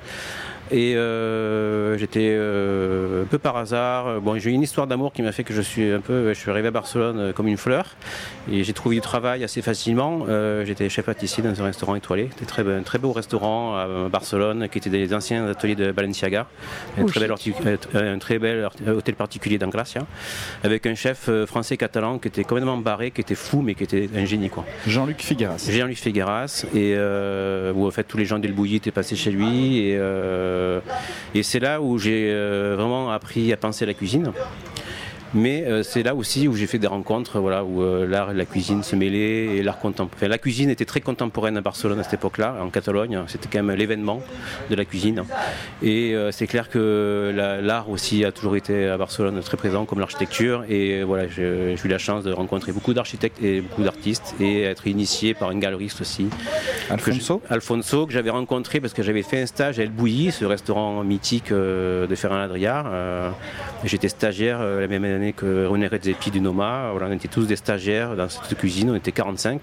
[0.72, 4.20] Et euh, j'étais euh, un peu par hasard.
[4.20, 6.32] Bon, j'ai eu une histoire d'amour qui m'a fait que je suis un peu.
[6.32, 7.96] Je suis arrivé à Barcelone euh, comme une fleur
[8.50, 10.20] et j'ai trouvé du travail assez facilement.
[10.28, 12.28] Euh, j'étais chef pâtissier dans un restaurant étoilé.
[12.32, 16.46] C'était très, un très beau restaurant à Barcelone qui était des anciens ateliers de Balenciaga.
[16.98, 18.38] Un Oh, très, bel, euh, un très
[18.90, 20.06] hôtel particulier dans Gracia
[20.62, 23.84] avec un chef euh, français catalan qui était complètement barré, qui était fou mais qui
[23.84, 24.64] était un génie quoi.
[24.86, 25.68] Jean-Luc Figueras.
[25.70, 29.30] Jean-Luc Figueras et euh, où en fait tous les gens d'El Bouilly étaient passés chez
[29.30, 30.59] lui et, euh,
[31.34, 34.32] et c'est là où j'ai euh, vraiment appris à penser la cuisine.
[35.32, 38.34] Mais euh, c'est là aussi où j'ai fait des rencontres, voilà, où euh, l'art et
[38.34, 40.26] la cuisine se mêlaient et l'art contemporain.
[40.26, 43.20] la cuisine était très contemporaine à Barcelone à cette époque-là, en Catalogne.
[43.28, 44.22] C'était quand même l'événement
[44.70, 45.22] de la cuisine.
[45.82, 49.84] Et euh, c'est clair que la- l'art aussi a toujours été à Barcelone très présent,
[49.84, 50.64] comme l'architecture.
[50.68, 54.88] Et voilà, j'ai eu la chance de rencontrer beaucoup d'architectes et beaucoup d'artistes et être
[54.88, 56.26] initié par un galeriste aussi.
[56.90, 60.32] Alfonso Que Alfonso, que j'avais rencontré parce que j'avais fait un stage à El Bouilly,
[60.32, 63.32] ce restaurant mythique de Ferran Adrià.
[63.84, 66.92] J'étais stagiaire la même année que René Redzepi du Noma.
[66.94, 69.62] On était tous des stagiaires dans cette cuisine, on était 45.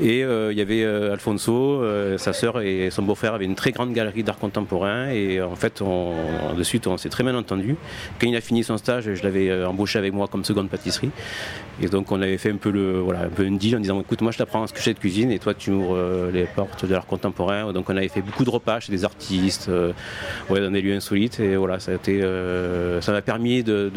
[0.00, 3.54] Et euh, il y avait euh, Alfonso, euh, sa sœur et son beau-frère avaient une
[3.54, 5.08] très grande galerie d'art contemporain.
[5.08, 7.76] Et en fait, de suite, on s'est très bien entendu.
[8.20, 11.10] Quand il a fini son stage, je l'avais embauché avec moi comme seconde pâtisserie.
[11.80, 14.00] Et donc, on avait fait un peu, le, voilà, un peu une deal en disant
[14.00, 16.84] écoute, moi je t'apprends ce que je de cuisine et toi tu m'ouvres les portes
[16.84, 17.72] de l'art contemporain.
[17.72, 19.70] Donc, on avait fait beaucoup de repas chez des artistes,
[20.50, 21.40] ouais, dans des lieux insolites.
[21.40, 22.20] Et voilà, ça a été,
[23.00, 23.90] ça m'a permis de,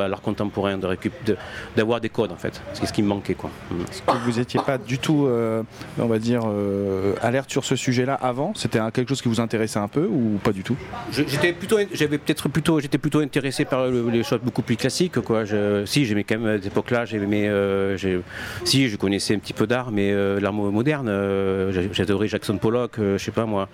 [0.00, 0.78] à l'art contemporain,
[1.76, 2.62] d'avoir des codes en fait.
[2.72, 3.34] C'est ce qui me manquait.
[3.34, 3.50] Quoi.
[3.70, 3.82] Mm.
[3.90, 5.62] Est-ce que vous n'étiez pas du tout, euh,
[5.98, 9.40] on va dire, euh, alerte sur ce sujet-là avant C'était un- quelque chose qui vous
[9.40, 10.76] intéressait un peu ou pas du tout?
[11.12, 15.20] J'étais plutôt, j'avais peut-être plutôt, j'étais plutôt intéressé par le- les choses beaucoup plus classiques,
[15.20, 15.44] quoi.
[15.44, 18.20] Je, si, j'aimais quand même à cette époque-là, j'aimais, euh, j'ai-
[18.64, 22.56] si, je connaissais un petit peu d'art, mais euh, l'art mo- moderne, euh, j'adorais Jackson
[22.58, 23.68] Pollock, euh, je sais pas moi,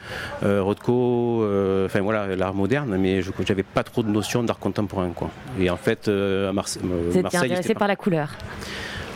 [0.44, 4.58] euh, Rothko, euh, enfin voilà, l'art moderne, mais je j'avais pas trop de notion d'art
[4.58, 5.30] contemporain, quoi.
[5.60, 8.30] Et en fait, euh, à Marse- Vous étiez Marseille, intéressé par la couleur.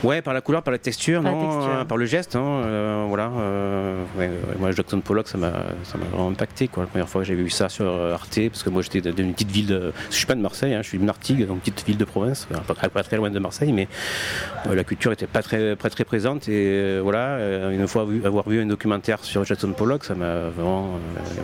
[0.02, 1.72] Ouais, par la couleur, par la texture, Par la non, texture.
[1.78, 3.30] euh, par le geste, hein, euh, voilà.
[3.36, 5.52] euh, ouais, moi, Jackson Pollock, ça m'a,
[6.10, 6.84] vraiment impacté, quoi.
[6.84, 9.50] La première fois que j'avais vu ça sur Arte, parce que moi, j'étais d'une petite
[9.50, 11.98] ville, de, je suis pas de Marseille, hein, je suis de Martigues, donc petite ville
[11.98, 13.88] de province, pas, pas très loin de Marseille, mais
[14.72, 18.60] la culture était pas très, très, très présente, et voilà, une fois vu- avoir vu
[18.62, 20.92] un documentaire sur Jackson Pollock, ça m'a vraiment,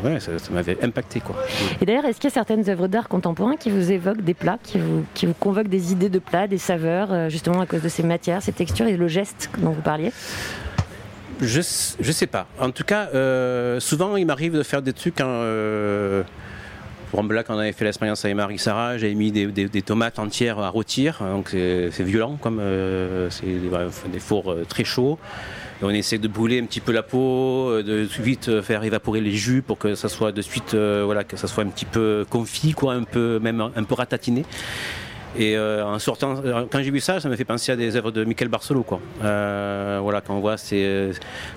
[0.02, 1.36] ouais, ça, ça m'avait impacté, quoi.
[1.82, 4.58] Et d'ailleurs, est-ce qu'il y a certaines œuvres d'art contemporain qui vous évoquent des plats,
[4.62, 7.88] qui vous, qui vous convoquent des idées de plats, des saveurs, justement à cause de
[7.90, 10.12] ces matières, ces textures et le geste dont vous parliez
[11.40, 11.60] Je,
[12.00, 12.46] je sais pas.
[12.60, 15.20] En tout cas, euh, souvent il m'arrive de faire des trucs.
[15.20, 16.22] hein, euh,
[17.10, 18.98] pour un black, on avait fait l'expérience avec Marie Sarah.
[18.98, 23.46] J'avais mis des, des- tomates entières à rôtir, donc c'est c'est violent, comme euh, c'est
[24.12, 25.18] des, fours euh, très chauds.
[25.82, 29.20] On essaie de brûler un petit peu la peau, euh, de vite euh, faire évaporer
[29.20, 31.84] les jus pour que ça soit de suite, euh, voilà, que ça soit un petit
[31.84, 34.44] peu confit, quoi, un peu même un peu ratatiné.
[35.38, 37.96] Et euh, en sortant, euh, quand j'ai vu ça, ça m'a fait penser à des
[37.96, 39.00] œuvres de Michel Barcelo, quoi.
[39.22, 40.56] Euh, voilà, quand on voit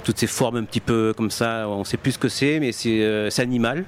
[0.03, 2.71] toutes ces formes un petit peu comme ça, on sait plus ce que c'est, mais
[2.71, 3.85] c'est animal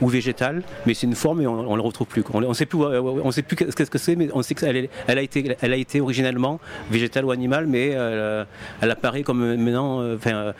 [0.00, 2.22] ou végétal, mais c'est une forme et on, on le retrouve plus.
[2.22, 2.40] quoi.
[2.44, 4.88] On ne sait plus, euh, on sait plus qu'est-ce que c'est, mais on sait qu'elle
[5.06, 6.60] elle a été, elle a été originellement
[6.90, 8.44] végétale ou animale, mais euh,
[8.80, 10.52] elle apparaît comme maintenant, euh, enfin, euh,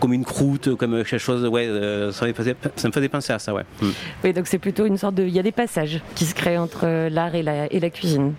[0.00, 1.46] comme une croûte, comme quelque chose.
[1.46, 3.64] Ouais, euh, ça, me faisait, ça me faisait penser à ça, ouais.
[3.80, 3.86] Mm.
[4.24, 5.22] Oui, donc c'est plutôt une sorte de.
[5.22, 7.90] Il y a des passages qui se créent entre euh, l'art et la, et la
[7.90, 8.34] cuisine.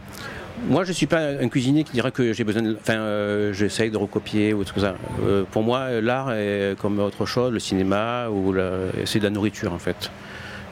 [0.70, 2.78] Moi, je ne suis pas un cuisinier qui dirait que j'ai besoin de.
[2.80, 4.96] Enfin, euh, j'essaye de recopier ou tout ça.
[5.26, 8.72] Euh, pour moi, l'art est comme autre chose, le cinéma, ou la-
[9.06, 10.10] c'est de la nourriture en fait.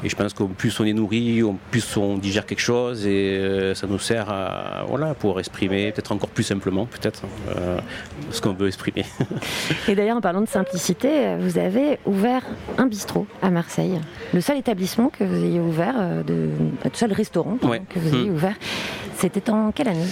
[0.04, 3.38] Et je pense qu'au plus on est nourri, au plus on digère quelque chose et
[3.38, 7.22] euh, ça nous sert à voilà pour exprimer peut-être encore plus simplement peut-être
[7.56, 7.78] euh,
[8.32, 9.06] ce qu'on veut exprimer.
[9.88, 12.42] Et d'ailleurs, en parlant de simplicité, vous avez ouvert
[12.78, 14.00] un bistrot à Marseille.
[14.34, 16.50] Le seul établissement que vous ayez ouvert, euh, de,
[16.84, 17.82] le seul restaurant pardon, Ouais.
[17.88, 18.34] que vous ayez Hmm.
[18.36, 18.56] ouvert,
[19.18, 20.06] c'était en quelle année?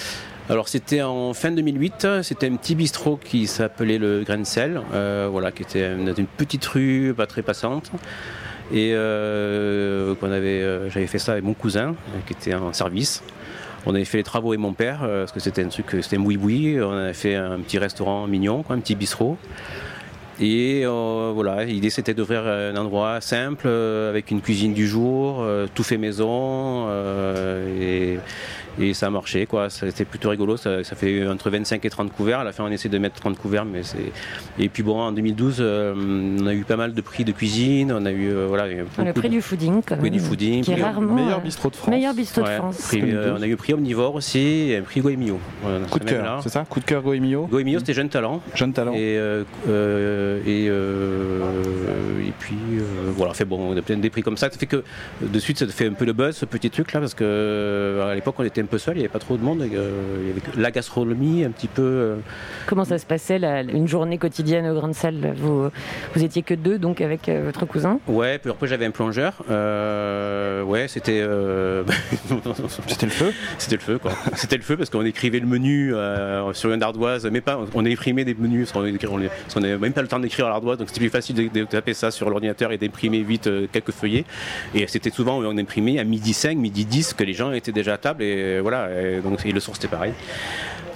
[0.50, 4.82] Alors c'était en fin 2008, c'était un petit bistrot qui s'appelait le Grain de Sel,
[4.94, 7.92] euh, voilà, qui était dans une petite rue pas très passante.
[8.72, 12.72] Et euh, qu'on avait, euh, j'avais fait ça avec mon cousin euh, qui était en
[12.72, 13.24] service.
[13.86, 16.20] On avait fait les travaux avec mon père parce que c'était un truc, c'était un
[16.20, 16.82] boui-boui.
[16.82, 19.38] On avait fait un petit restaurant mignon, un petit bistrot.
[20.42, 25.98] Et voilà, l'idée c'était d'ouvrir un endroit simple avec une cuisine du jour, tout fait
[25.98, 26.88] maison
[28.80, 29.70] et ça a marché quoi.
[29.70, 30.58] C'était plutôt rigolo.
[30.58, 32.40] Ça, ça fait entre 25 et 30 couverts.
[32.40, 34.12] À la fin on essaie de mettre 30 couverts, mais c'est.
[34.58, 37.92] Et puis bon en 2012 euh, on a eu pas mal de prix de cuisine.
[37.92, 38.68] On a eu euh, voilà.
[38.68, 41.76] Le prix de- du fooding, quand du fooding, qui est rarement Meilleur euh, bistrot de
[41.76, 41.90] France.
[41.90, 42.78] meilleur bistrot Ouais, de France.
[42.88, 45.40] prix, euh, on a eu le prix omnivore aussi, et un prix Goemio.
[45.92, 46.40] Coup de cœur, là.
[46.42, 48.42] c'est ça Coup de cœur Goemio Goemio c'était jeune talent.
[48.56, 48.94] Jeune talent.
[48.94, 52.84] Et, euh, euh, et, euh, et puis euh,
[53.16, 54.50] voilà, fait bon, on a plein des prix comme ça.
[54.52, 54.84] Ça fait que
[55.22, 58.16] de suite ça fait un peu le buzz ce petit truc là parce que à
[58.16, 59.62] l'époque on était un peu seul, il n'y avait pas trop de monde.
[59.64, 61.82] et, euh, il y avait la gastronomie un petit peu.
[61.82, 62.16] euh,
[62.68, 65.70] Comment ça se passait la- une journée quotidienne au Grand Salle vous,
[66.16, 68.00] vous étiez que deux, donc avec euh, votre cousin?
[68.08, 69.34] Ouais, puis après j'avais un plongeur.
[69.50, 71.20] Euh, ouais, c'était.
[71.22, 71.84] euh,
[72.88, 73.34] C'était le feu?
[73.58, 74.12] C'était le feu, quoi.
[74.36, 77.60] C'était le feu parce qu'on écrivait le menu euh, sur une ardoise, mais pas.
[77.74, 80.46] On imprimait des menus, parce qu'on on- parce qu'on n'avait même pas le temps d'écrire
[80.48, 83.48] à l'ardoise, donc c'était plus facile de, de taper ça sur l'ordinateur et d'imprimer vite
[83.48, 84.26] euh, quelques feuillets.
[84.76, 87.94] Et c'était souvent on imprimait à midi 5, midi 10, que les gens étaient déjà
[87.94, 88.90] à table, et euh, voilà.
[89.02, 90.14] Et donc et le soir c'était pareil.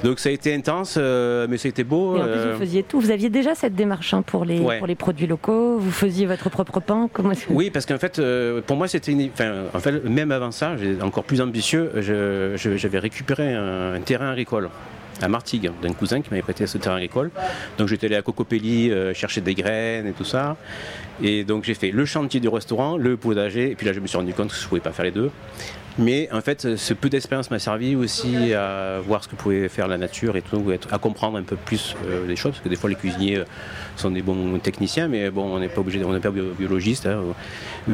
[0.04, 2.18] Donc ça a été intense, euh, mais ça a été beau.
[2.18, 3.00] Et en plus, euh, vous faisiez tout.
[3.00, 4.78] Vous aviez déjà cette démarche hein, pour, les, Ouais.
[4.78, 5.78] pour les produits locaux.
[5.78, 7.10] Vous faisiez votre propre pain.
[7.14, 9.30] Comment Oui, parce qu'en fait, euh, pour moi, c'était une...
[9.34, 11.90] enfin, en fait, même avant ça, encore plus ambitieux.
[12.02, 14.70] J'avais récupéré un, un terrain agricole
[15.22, 17.32] à Martigues d'un cousin qui m'avait prêté ce terrain agricole.
[17.78, 20.58] Donc j'étais allé à Cocopelli euh, chercher des graines et tout ça.
[21.22, 23.72] Et donc j'ai fait le chantier du restaurant, le potager.
[23.72, 25.12] Et puis là, je me suis rendu compte que je ne pouvais pas faire les
[25.12, 25.32] deux.
[26.00, 29.88] Mais en fait, ce peu d'expérience m'a servi aussi à voir ce que pouvait faire
[29.88, 32.54] la nature et tout, à comprendre un peu plus euh, les choses.
[32.54, 33.46] Parce que des fois, les cuisiniers euh,
[33.96, 37.06] sont des bons techniciens, mais bon, on n'est pas obligé, on n'est pas bio- biologiste,
[37.06, 37.22] hein,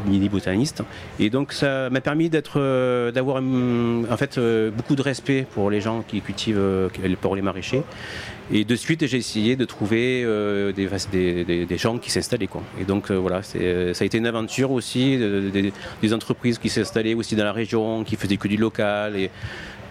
[0.06, 0.82] mini botaniste.
[1.20, 4.40] Et donc, ça m'a permis euh, d'avoir hum, en fait
[4.76, 6.90] beaucoup de respect pour les gens qui cultivent,
[7.22, 7.84] pour les maraîchers.
[8.52, 12.48] Et de suite, j'ai essayé de trouver euh, des, des, des- des gens qui s'installaient.
[12.48, 12.64] Quoi.
[12.82, 15.72] Et donc, euh, voilà, c'est- ça a été une aventure aussi, de- de-
[16.02, 19.16] des entreprises qui s'installaient aussi dans la région, qui faisaient que du local.
[19.18, 19.30] Et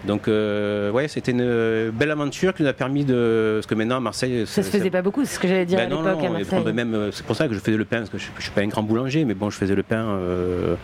[0.05, 3.55] donc, euh, ouais, c'était une euh, belle aventure qui nous a permis de.
[3.59, 4.43] Parce que maintenant, à Marseille.
[4.45, 6.27] Ça se faisait pas beaucoup, c'est ce que j'allais dire Ben à non, l'époque non,
[6.35, 6.73] à Marseille.
[6.73, 8.51] même, euh, c'est pour ça que je faisais le pain, parce que je ne suis
[8.51, 10.75] pas un grand boulanger, mais bon, je faisais le pain euh,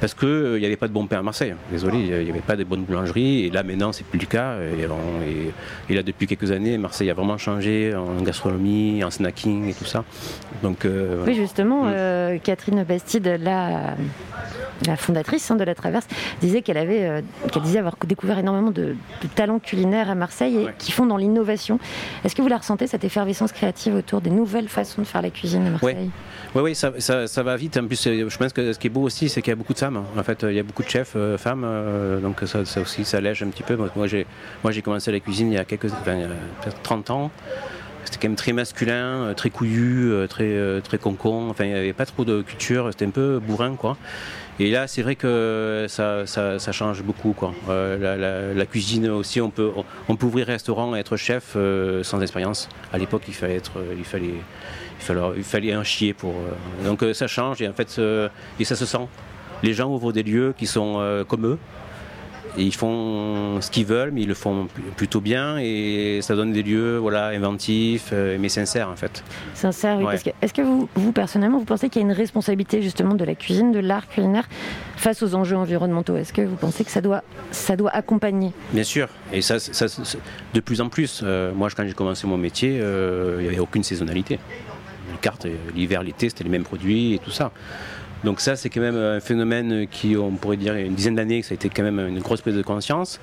[0.00, 1.54] parce qu'il n'y avait pas de bon pain à Marseille.
[1.70, 4.56] Désolé, il n'y avait pas de bonnes boulangeries, et là maintenant, c'est plus le cas.
[4.60, 5.52] Et, on- et-
[5.90, 9.84] et là, depuis quelques années, Marseille a vraiment changé en gastronomie, en snacking et tout
[9.84, 10.04] ça.
[10.62, 11.24] Donc, euh.
[11.26, 11.92] Oui, justement, Mm.
[11.94, 13.94] euh, Catherine Bastide, la,
[14.86, 16.06] la fondatrice hein, de la Traverse,
[16.40, 17.20] disait qu'elle avait, euh,
[17.52, 20.74] qu'elle disait avoir découvert énormément de, de talents culinaires à Marseille et Ouais.
[20.78, 21.78] qui font dans l'innovation.
[22.24, 25.30] Est-ce que vous la ressentez cette effervescence créative autour des nouvelles façons de faire la
[25.30, 26.10] cuisine à Marseille?
[26.54, 27.76] Oui, oui, ça, ça- ça va vite.
[27.76, 29.56] En plus, euh, je pense que ce qui est beau aussi, c'est qu'il y a
[29.56, 32.60] beaucoup de En fait, il y a beaucoup de chefs euh, femmes, euh, donc ça,
[32.80, 33.76] aussi, ça allège un petit peu.
[33.76, 34.26] Moi, j'ai,
[34.62, 36.28] moi, j'ai commencé la cuisine il y a quelques, enfin, il y a
[36.62, 37.30] peut-être 30 ans.
[38.04, 41.50] C'était quand même très masculin, euh, très couillu, très, très concon.
[41.50, 42.88] Enfin, il n'y avait pas trop de culture.
[42.90, 43.96] C'était un peu bourrin, quoi.
[44.58, 47.34] Et là, c'est vrai que ça, ça, change beaucoup.
[47.34, 47.52] Quoi.
[47.68, 49.70] La, cuisine aussi, on peut,
[50.08, 51.56] on, peut ouvrir restaurant et être chef
[52.02, 52.70] sans expérience.
[52.92, 54.34] À l'époque, il fallait être, il fallait,
[55.36, 56.32] il fallait, un chier pour.
[56.84, 58.00] donc ça change et en fait,
[58.58, 59.06] et ça se sent.
[59.62, 61.58] Les gens ouvrent des lieux qui sont euh, comme eux.
[62.58, 66.34] Et ils font ce qu'ils veulent, mais ils le font pl- plutôt bien et ça
[66.34, 69.22] donne des lieux voilà, inventifs, euh, mais sincères en fait.
[69.52, 70.04] Sincère, oui.
[70.04, 70.12] Ouais.
[70.12, 73.12] parce que- Est-ce que vous, vous, personnellement, vous pensez qu'il y a une responsabilité justement
[73.14, 74.48] de la cuisine, de l'art culinaire
[74.96, 76.16] face aux enjeux environnementaux?
[76.16, 78.52] Est-ce que vous pensez que ça doit, ça doit accompagner?
[78.72, 79.56] Bien sûr, et ça,
[80.54, 81.20] de plus en plus.
[81.24, 84.38] Euh, moi, quand j'ai commencé mon métier, il n'y avait aucune saisonnalité.
[85.12, 87.52] Les cartes, l'hiver, l'été, c'était les mêmes produits et tout ça.
[88.24, 90.94] Donc ça, c'est quand même un phénomène qui, on pourrait dire, il y a une
[90.94, 93.20] dizaine d'années, que ça a été quand même une grosse prise de conscience.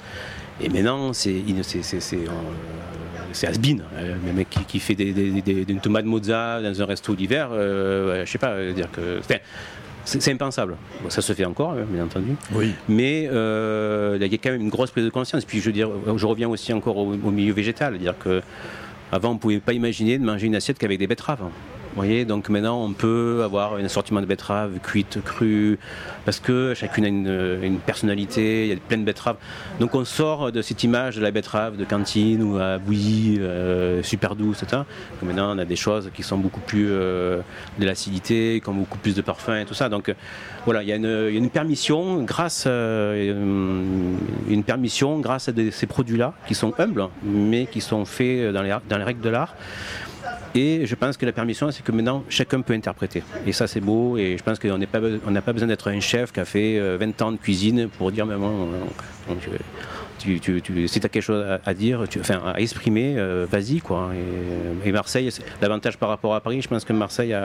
[0.62, 3.84] Et maintenant, c'est c'est- euh, has-been.
[3.96, 7.16] Euh, Le mec qui, qui fait des, des- des- une tomate mozza dans un resto
[7.16, 9.20] d'hiver, euh, je sais pas, euh, dire que...
[10.06, 10.76] c'est impensable.
[11.02, 12.36] Bon, ça se fait encore, hein, bien entendu.
[12.54, 12.72] Oui.
[12.88, 15.44] Mais euh, il y a quand même une grosse prise de conscience.
[15.46, 18.42] Puis je veux dire, je reviens aussi encore au, au milieu végétal, dire que
[19.12, 21.40] avant on ne pouvait pas imaginer de manger une assiette qu'avec des betteraves.
[21.94, 25.78] Vous voyez, donc maintenant on peut avoir un assortiment de betteraves cuites, crues,
[26.26, 29.36] parce que chacune a une, personnalité, il y a plein de betteraves.
[29.80, 34.02] Donc on sort de cette image de la betterave de cantine ou à bouillie, euh,
[34.02, 34.82] super douce, etc.
[35.22, 37.42] Maintenant on a des choses qui sont beaucoup plus euh,
[37.78, 39.88] de l'acidité, qui ont beaucoup plus de parfum et tout ça.
[39.88, 40.16] Donc euh,
[40.66, 43.14] voilà, il y, a une- permission grâce, à
[45.72, 49.54] ces produits-là qui sont humbles, mais qui sont faits dans les règles de l'art.
[50.56, 53.24] Et je pense que la permission, c'est que maintenant, chacun peut interpréter.
[53.48, 54.18] Et ça, c'est beau.
[54.18, 56.98] Et je pense qu'on on n'a pas besoin d'être un chef qui a fait euh,
[57.00, 59.58] 20 ans de cuisine pour dire, euh, donc, euh,
[60.40, 63.80] tu, tu, si tu as quelque chose à, dire, enfin, à exprimer, euh, vas-y.
[63.80, 64.12] quoi.
[64.86, 65.30] Et, Marseille,
[65.62, 67.36] l'avantage par rapport à Paris, je pense que Marseille,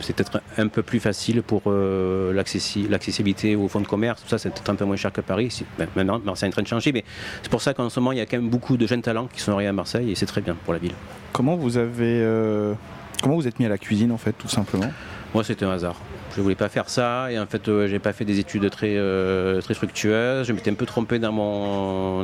[0.00, 4.22] c'est peut-être un peu plus facile pour euh, l'accessi- l'accessibilité aux fonds de commerce.
[4.22, 5.62] Tout ça, c'est peut-être un peu moins cher que Paris.
[5.78, 6.92] Ben, maintenant, Marseille est en train de changer.
[6.92, 7.04] Mais
[7.42, 9.28] c'est pour ça qu'en ce moment, il y a quand même beaucoup de jeunes talents
[9.32, 10.10] qui sont arrivés à Marseille.
[10.10, 10.94] Et c'est très bien pour la ville.
[11.32, 12.20] Comment vous avez.
[12.22, 12.74] euh,
[13.22, 14.90] Comment vous êtes mis à la cuisine en fait, tout simplement?
[15.34, 15.96] Moi, c'était un hasard.
[16.36, 18.94] Je voulais pas faire ça et en fait, euh, j'ai pas fait des études très
[18.96, 20.46] euh, très fructueuses.
[20.46, 22.22] Je m'étais un peu trompé dans mon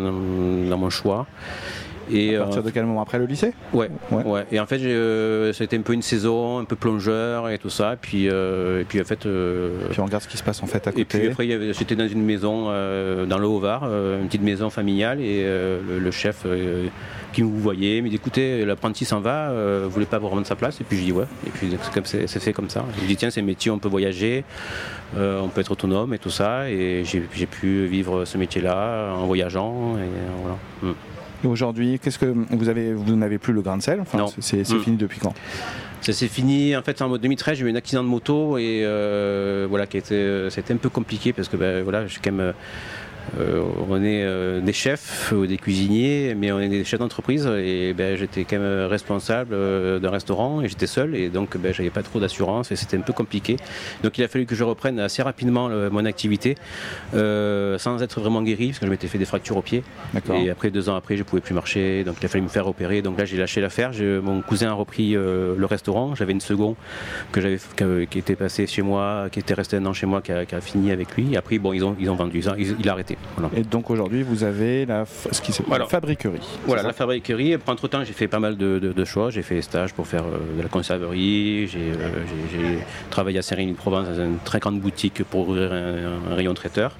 [0.69, 1.27] dans, mon choix.
[2.13, 3.01] Et À partir de quel moment?
[3.01, 3.55] Après le lycée?
[3.73, 4.23] Ouais, Ouais.
[4.25, 4.47] ouais.
[4.53, 7.95] Et en fait, euh, c'était un peu une saison, un peu plongeur et tout ça.
[7.95, 9.25] Et puis, euh, et puis en fait.
[9.25, 11.01] euh, Puis on regarde ce qui se passe en fait à côté.
[11.01, 14.69] et puis après, j'étais dans une maison euh, dans le Haut-Var, euh, une petite maison
[14.71, 16.89] familiale, et euh, le, le chef euh,
[17.35, 20.49] qui vous voyait me dit écoutez, l'apprenti s'en va, euh, vous voulez pas vous remettre
[20.49, 20.81] sa place?
[20.81, 21.25] Et puis je dis ouais.
[21.47, 21.69] Et puis
[22.05, 22.85] c'est fait comme ça.
[23.03, 24.45] Il dit tiens, c'est un métier, on peut voyager,
[25.17, 26.71] euh, on peut être autonome et tout ça.
[26.71, 29.97] Et j'ai pu vivre ce métier-là en voyageant.
[29.99, 30.05] Et euh,
[30.43, 30.57] voilà.
[30.83, 30.97] Mm.
[31.45, 34.01] Et aujourd'hui, qu'est-ce que vous avez Vous n'avez plus le grain de sel?
[34.01, 34.27] Enfin, Non.
[34.29, 34.81] c'est- c'est c'est Mm.
[34.83, 35.35] fini depuis quand?
[36.01, 37.59] Ça s'est fini en fait en 2013.
[37.59, 41.33] J'ai eu un accident de moto et euh, voilà qui euh, c'était un peu compliqué
[41.33, 42.53] parce que ben, voilà, je suis quand même.
[43.39, 47.47] Euh, on est euh, des chefs ou des cuisiniers, mais on est des chefs d'entreprise
[47.47, 51.73] et ben, j'étais quand même responsable euh, d'un restaurant et j'étais seul et donc ben,
[51.73, 53.57] j'avais pas trop d'assurance et c'était un peu compliqué.
[54.03, 56.57] Donc il a fallu que je reprenne assez rapidement mon activité
[57.13, 59.83] sans être vraiment guéri parce que je m'étais fait des fractures au pied.
[60.13, 60.37] D'accord.
[60.37, 62.67] Et après deux ans après, je pouvais plus marcher, donc il a fallu me faire
[62.67, 63.03] opérer.
[63.03, 63.91] Donc là, j'ai lâché l'affaire.
[64.23, 66.15] Mon cousin a repris le restaurant.
[66.15, 66.75] J'avais une seconde
[67.33, 67.59] que j'avais,
[68.07, 70.55] qui était passée chez moi, qui était restée un an chez moi, qui a, qui
[70.55, 71.33] a fini avec lui.
[71.33, 72.39] Et après, bon, ils ont, ils ont vendu.
[72.39, 73.14] Ils ont- ils- il a arrêté.
[73.37, 73.51] Voilà.
[73.57, 75.85] Et donc aujourd'hui, vous avez la, f- ce qui Voilà.
[75.85, 76.41] la fabriquerie.
[76.67, 77.57] Voilà, la fabriquerie.
[77.67, 79.35] Entre temps, j'ai fait pas mal de, de- de choses.
[79.35, 81.67] J'ai fait des stages pour faire euh, de la conserverie.
[81.69, 82.77] J'ai, euh,
[83.11, 86.97] travaillé à Saint-Rémy-de-Provence dans une très grande boutique pour ouvrir un, un rayon traiteur.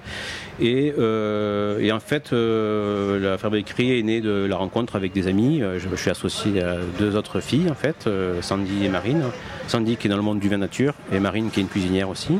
[0.59, 5.61] Et, euh, et en fait, la fabriquerie est née de la rencontre avec des amis.
[5.77, 8.07] Je, je suis associé à deux autres filles, en fait,
[8.41, 9.23] Sandy et Marine.
[9.67, 12.07] Sandy qui est dans le monde du vin nature et Marine qui est une cuisinière
[12.09, 12.37] aussi.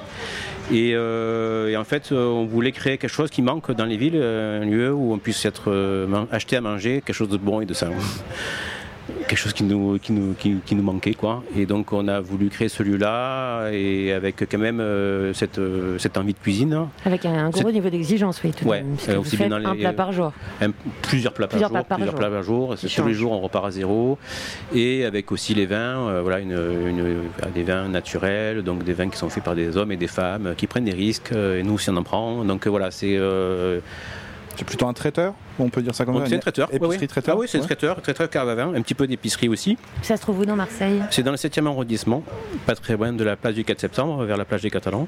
[0.72, 3.97] Et, euh, et en fait, euh, on voulait créer quelque chose qui manque dans les
[3.97, 5.72] villes, euh, un lieu où on puisse être
[6.32, 7.91] acheter à manger quelque chose de bon et de sain.
[9.28, 11.43] Quelque chose qui nous, qui, nous, qui, qui nous manquait, quoi.
[11.56, 15.97] Et donc, on a voulu créer ce lieu-là, et avec quand même euh, cette, euh,
[15.99, 16.88] cette envie de cuisine.
[17.06, 18.51] Avec un, gros niveau d'exigence, oui.
[18.51, 20.32] Tout Ouais, euh, aussi bien un plat par jour.
[20.62, 20.72] Un-
[21.03, 22.20] plusieurs plats par jour, plats par plusieurs jour.
[22.20, 22.76] plats par jour.
[22.95, 24.18] Tous les jours on repart à zéro.
[24.74, 29.18] Et avec aussi les vins, voilà, une, une- des vins naturels, donc des vins qui
[29.18, 31.32] sont faits par des hommes et des femmes qui prennent des risques.
[31.32, 32.43] Et nous aussi on en prend.
[32.43, 33.18] Donc voilà, c'est
[34.58, 36.70] C'est plutôt un traiteur On peut dire ça comme ça c'est un traiteur.
[36.74, 37.66] Épicerie traiteur Ah oui, c'est un Ouais.
[37.68, 39.78] traiteur, traiteur cave à vin, un petit peu d'épicerie aussi.
[40.01, 41.01] Ça se trouve où dans Marseille?
[41.12, 42.24] C'est dans le 7e arrondissement,
[42.66, 45.08] pas très loin de la place du 4 septembre, vers la plage des Catalans.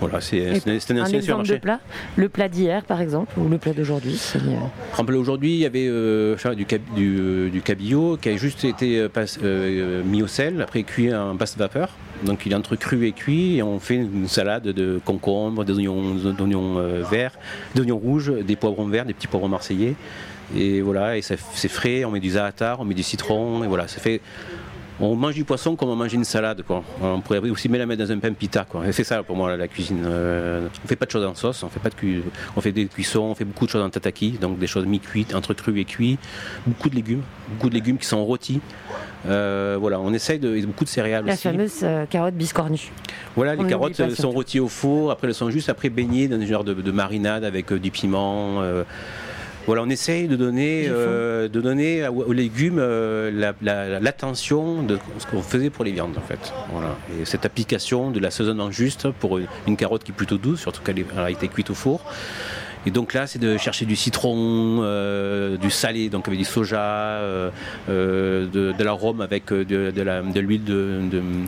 [0.00, 1.78] Voilà, c'est un Un exemple de plat
[2.16, 5.86] Le plat d'hier, par exemple, ou le plat d'aujourd'hui c'est, euh, aujourd'hui, il y avait
[5.88, 10.22] euh, enfin, du, cab- du, euh, du cabillaud qui a juste été passe- euh, mis
[10.22, 11.90] au sel, après cuit en basse vapeur.
[12.24, 15.74] Donc il est entre cru et cuit et on fait une salade de concombres, des
[15.74, 17.32] oignons, d'oignons euh, verts,
[17.74, 19.94] d'oignons rouges, des poivrons verts, des petits poivrons marseillais.
[20.56, 21.36] Et voilà, et c'est
[21.68, 24.20] frais, on met du za'atar, on met du citron, et voilà, ça fait.
[25.00, 26.62] On mange du poisson comme on mange une salade.
[26.66, 26.82] Quoi.
[27.02, 28.64] On pourrait aussi même la mettre dans un pain pita.
[28.68, 28.86] Quoi.
[28.86, 30.02] Et c'est ça pour moi la, la cuisine.
[30.04, 32.22] Euh, on fait pas de choses en sauce, on fait pas de cu-
[32.56, 35.34] on fait des cuissons, on fait beaucoup de choses en tataki, donc des choses mi-cuites,
[35.34, 36.18] entre cru et cuit.
[36.66, 38.60] Beaucoup de légumes, beaucoup de légumes qui sont rôtis.
[39.28, 41.42] Euh, voilà, on essaye de et beaucoup de céréales La aussi.
[41.42, 42.90] fameuse euh, carotte biscornue.
[43.36, 46.26] Voilà, On les carottes pas, sont rôties au four, après elles sont juste après baignées
[46.26, 48.62] dans une genre de, de marinade avec euh, du piment.
[49.66, 54.98] Voilà, on essaye de donner, euh, de donner aux légumes euh, la- la- l'attention de
[55.18, 56.52] ce qu'on faisait pour les viandes en fait.
[56.72, 56.96] Voilà.
[57.20, 60.82] Et cette application de l'assaisonnement juste pour une, une carotte qui est plutôt douce, surtout
[60.82, 62.00] qu'elle a été cuite au four.
[62.86, 66.80] Et donc là, c'est de chercher du citron, euh, du salé, donc avec du soja,
[66.80, 67.50] euh,
[67.88, 71.00] de, de l'arôme avec de, la- l'huile de,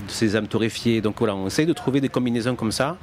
[0.08, 1.00] sésame torréfié.
[1.00, 2.98] Donc voilà, on essaye de trouver des combinaisons comme ça,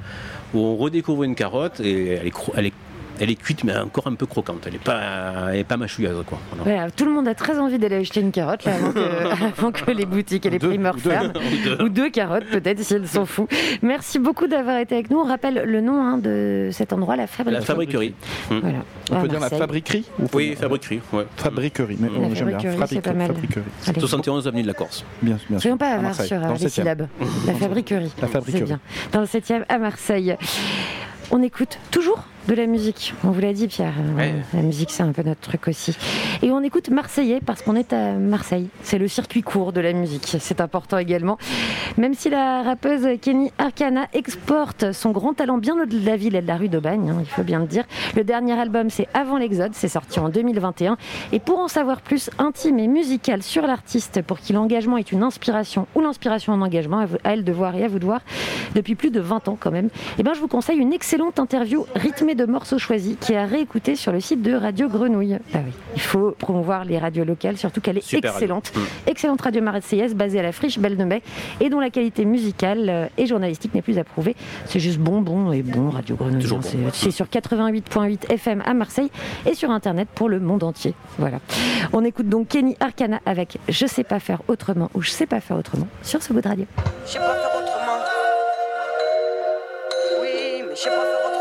[0.54, 2.72] où on redécouvre une carotte et elle est, elle est,
[3.20, 4.62] elle est cuite, mais encore un peu croquante.
[4.66, 6.24] Elle n'est pas, elle est pas mâchouilleuse.
[6.26, 6.38] Quoi.
[6.64, 6.90] Voilà.
[6.90, 9.90] Tout le monde a très envie d'aller acheter une carotte là, avant, que, avant que
[9.90, 11.10] les boutiques et les Deux, primeurs ou deux.
[11.10, 11.32] ferment.
[11.80, 13.46] Ou deux carottes peut-être si elles sont fous.
[13.82, 15.18] Merci beaucoup d'avoir été avec nous.
[15.18, 17.54] On rappelle le nom hein, de cet endroit, la fabrique.
[17.56, 18.14] La fabriquerie.
[18.48, 18.78] Voilà.
[19.10, 21.00] On À peut dire la fabriquerie Oui, fabriquerie.
[21.12, 21.26] Ouais.
[21.36, 22.58] Fabriquerie, mais j'aime bien.
[22.58, 23.26] fabriquerie, c'est pas mal.
[23.28, 23.64] fabriquerie.
[23.86, 24.00] Allez.
[24.00, 25.04] 71 avenue de la Corse.
[25.22, 25.60] Bien, bien sûr.
[25.62, 26.68] Soyons pas À avares Marseille, sur euh, dans le les 7e.
[26.70, 27.08] syllabes.
[27.46, 28.12] La fabriquerie.
[28.22, 28.60] La fabriquerie.
[28.60, 28.80] C'est bien.
[29.12, 30.36] Dans le 7e à Marseille.
[31.30, 33.14] On écoute toujours de la musique.
[33.22, 33.94] On vous l'a dit, Pierre.
[34.00, 34.34] euh, Ouais.
[34.54, 35.96] La musique, c'est un peu notre truc aussi.
[36.42, 38.68] Et on écoute Marseillais parce qu'on est à Marseille.
[38.82, 40.36] C'est le circuit court de la musique.
[40.40, 41.38] C'est important également.
[41.96, 46.34] Même si la rappeuse Kenny Arcana exporte son grand talent bien au-delà de la ville
[46.34, 47.84] et de la rue d'Aubagne, hein, il faut bien le dire.
[48.16, 49.72] Le dernier album, c'est Avant l'Exode.
[49.74, 50.96] C'est sorti en 2021.
[51.30, 55.22] Et pour en savoir plus intime et musical sur l'artiste, pour qui l'engagement est une
[55.22, 58.22] inspiration ou l'inspiration en engagement, à, elle de voir et à vous de voir,
[58.74, 59.88] depuis plus de 20 ans quand même,
[60.18, 63.46] eh ben, je vous conseille une excellente interview rythmée de morceaux choisis qui est à
[63.46, 65.38] réécouter sur le site de Radio Grenouille.
[65.54, 68.46] Ah oui, il faut promouvoir les radios locales, surtout qu'elle est Super radio.
[68.46, 68.72] excellente.
[68.74, 69.08] Mm.
[69.10, 71.22] Excellente radio marseillaise basée à la friche Belle de Mai
[71.60, 74.36] et dont la qualité musicale euh, et journalistique n'est plus à prouver.
[74.66, 76.44] C'est juste bon, bon et bon Radio Grenouille.
[76.46, 76.60] Hein.
[76.74, 76.90] bon.
[76.92, 79.10] C'est sur 88.8 FM à Marseille
[79.46, 80.94] et sur Internet pour le monde entier.
[81.18, 81.38] Voilà.
[81.92, 85.40] On écoute donc Kenny Arcana avec Je sais pas faire autrement ou Je sais pas
[85.40, 86.66] faire autrement sur ce bout de radio.
[87.06, 87.98] Je sais pas faire autrement.
[90.22, 91.39] Oui, mais je sais pas faire autrement.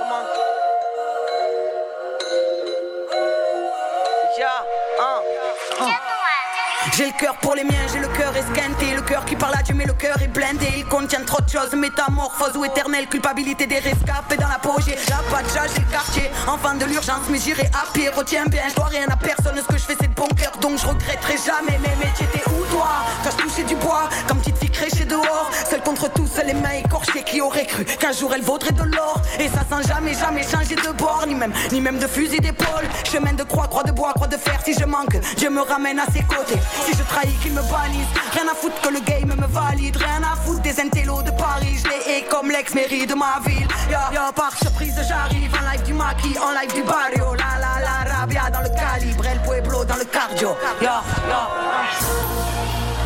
[7.00, 7.88] J'ai le cœur pour les miens,
[8.20, 10.68] cœur esquinté, le cœur qui parle à Dieu, mais le cœur est blindé.
[10.78, 14.76] Il contient trop de choses, métamorphose ou éternelle culpabilité des rescapés dans la peau.
[14.86, 18.10] J'ai la pacha, j'ai le quartier, enfant de l'urgence, mais j'irai à pied.
[18.10, 20.52] Retiens bien, je dois rien à personne, ce que je fais c'est de bon cœur,
[20.60, 21.80] donc je regretterai jamais.
[21.82, 22.90] Mais métiers, t'es où toi?
[23.24, 26.80] Quand je touchais du bois, comme petite fille créchée dehors, seule contre tous, les mains
[26.84, 29.22] écorchées qui auraient cru qu'un jour elle vaudrait de l'or?
[29.40, 32.88] Et ça sans jamais, jamais changer de bord, ni même, ni même de fusil d'épaule.
[33.10, 36.00] Chemin de croix, croix de bois, croix de fer, si je manque, Dieu me ramène
[36.00, 36.60] à ses côtés.
[36.86, 38.09] Si je trahis, qu'il me bannisse.
[38.34, 39.98] Rien à foutre que le game me valide.
[39.98, 41.78] Rien à foutre des intellos de Paris.
[41.84, 43.68] Je les hais comme l'ex-mairie de ma ville.
[43.90, 47.36] Ya, ya, par surprise, j'arrive en live du maquis, en live du barrio.
[47.36, 50.56] La la la, rabia dans le calibre, El Pueblo dans le cardio.
[50.82, 51.48] Ya, ya.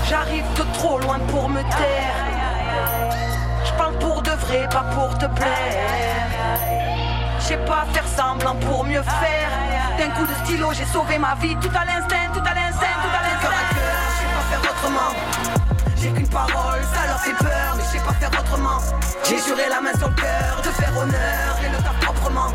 [0.10, 2.26] J'arrive de trop loin pour me taire.
[3.66, 6.34] Je parle pour de vrai, pas pour te plaire.
[7.39, 9.49] Je sais pas faire semblant pour mieux faire.
[9.97, 11.56] D'un coup de stylo, j'ai sauvé ma vie.
[11.62, 12.62] Tout à l'instinct, tout à l'instinct,
[15.95, 18.79] J'ai qu'une parole, ça leur fait peur, mais je sais pas faire autrement.
[19.23, 22.51] J'ai juré la main sur le cœur de faire honneur et le taf proprement.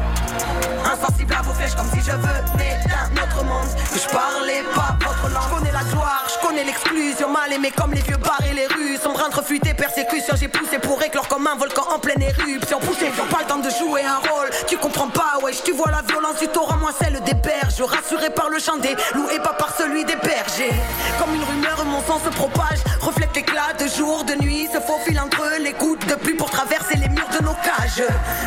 [0.84, 3.68] Insensible à vos flèches comme si je venais d'un autre monde.
[3.94, 5.42] Je parlais pas votre langue.
[5.50, 7.30] Je connais la gloire, je connais l'exclusion.
[7.30, 8.96] Mal aimé comme les vieux bars et les rues.
[9.02, 10.34] Sombre entre fuite et persécution.
[10.38, 12.78] J'ai poussé pour éclore comme un volcan en pleine éruption.
[12.80, 14.48] Poussé, pas le temps de jouer un rôle.
[14.66, 17.80] Tu comprends pas, wesh, tu vois la violence du torrent, moi celle des berges.
[17.80, 20.74] Rassuré par le chant des loups et pas par celui des bergers.
[21.18, 22.78] Comme une rumeur, mon sang se propage.
[23.00, 24.68] Reflète l'éclat de jour, de nuit.
[24.72, 28.02] Se faufile entre les gouttes de pluie pour traverser les murs de nos cages.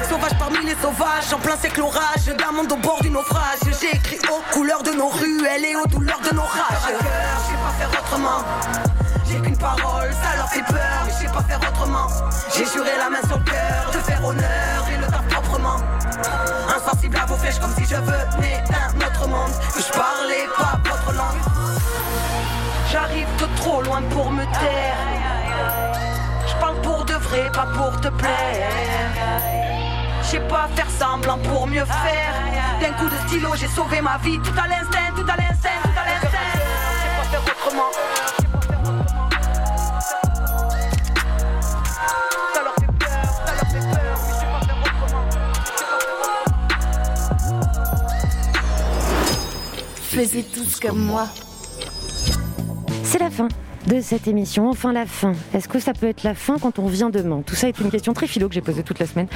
[0.10, 2.26] Sauvage parmi les sauvages, en plein sec l'orage.
[2.38, 3.60] D'un monde au bord du naufrage.
[3.80, 6.88] J'ai écrit aux couleurs de nos ruelles et aux douleurs de nos rages.
[6.88, 8.42] Je sais pas faire autrement.
[9.28, 12.08] J'ai qu'une parole, ça leur fait peur, mais je sais pas faire autrement.
[12.54, 15.80] J'ai juré la main sur le cœur de faire honneur et le taf proprement.
[16.76, 20.78] Insensible à vos flèches comme si je venais d'un autre monde, que je parlais pas
[20.90, 21.44] votre langue.
[22.92, 24.98] J'arrive de trop loin pour me taire.
[26.48, 29.91] Je parle pour de vrai, pas pour te plaire.
[30.24, 32.34] Je sais pas faire semblant pour mieux faire.
[32.80, 34.40] D'un coup de stylo, j'ai sauvé ma vie.
[34.40, 36.30] Tout à l'instinct, tout à l'instinct, tout à l'instinct.
[36.54, 37.92] Je sais pas faire autrement.
[42.54, 45.24] Ça leur fait peur, ça leur fait peur, mais je sais pas faire autrement.
[50.02, 51.28] Faisiez tous comme moi.
[53.04, 53.48] C'est la fin
[53.88, 54.70] de cette émission.
[54.70, 55.34] Enfin, la fin.
[55.54, 57.42] Est-ce que ça peut être la fin quand on revient demain?
[57.46, 59.28] Tout ça est une question très philo que j'ai posée toute la semaine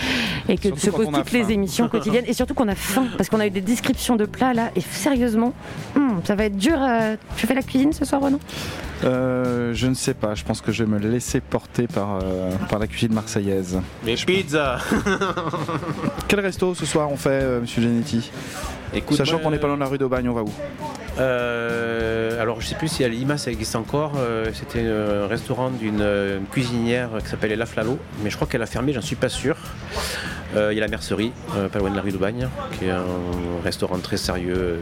[0.48, 2.26] et que Surtout se posent toutes les émissions quotidiennes.
[2.28, 4.70] Et surtout qu'on a faim parce qu'on a eu des descriptions de plats là.
[4.76, 5.54] Et sérieusement,
[5.96, 6.78] hum, ça va être dur.
[6.80, 8.40] à- Tu fais la cuisine ce soir, Renan
[9.04, 12.52] Euh, je ne sais pas, je pense que je vais me laisser porter par, euh,
[12.70, 13.80] par la cuisine marseillaise.
[14.06, 14.78] Mais pizza
[16.28, 18.32] Quel resto ce soir on fait, euh, monsieur Genetti?
[18.94, 20.50] Écoute, Sachant qu'on n'est pas de la rue d'Aubagne, on va où?
[21.18, 24.14] Euh, alors je sais plus si à Lima ça existe encore.
[24.18, 28.62] euh, C'était un restaurant d'une euh, cuisinière qui s'appelait La Flalo, mais je crois qu'elle
[28.62, 29.56] a fermé, j'en suis pas sûr.
[30.56, 32.48] Euh, Il y a la mercerie, euh, pas loin de la rue d'Aubagne,
[32.78, 33.04] qui est un
[33.64, 34.80] restaurant très sérieux,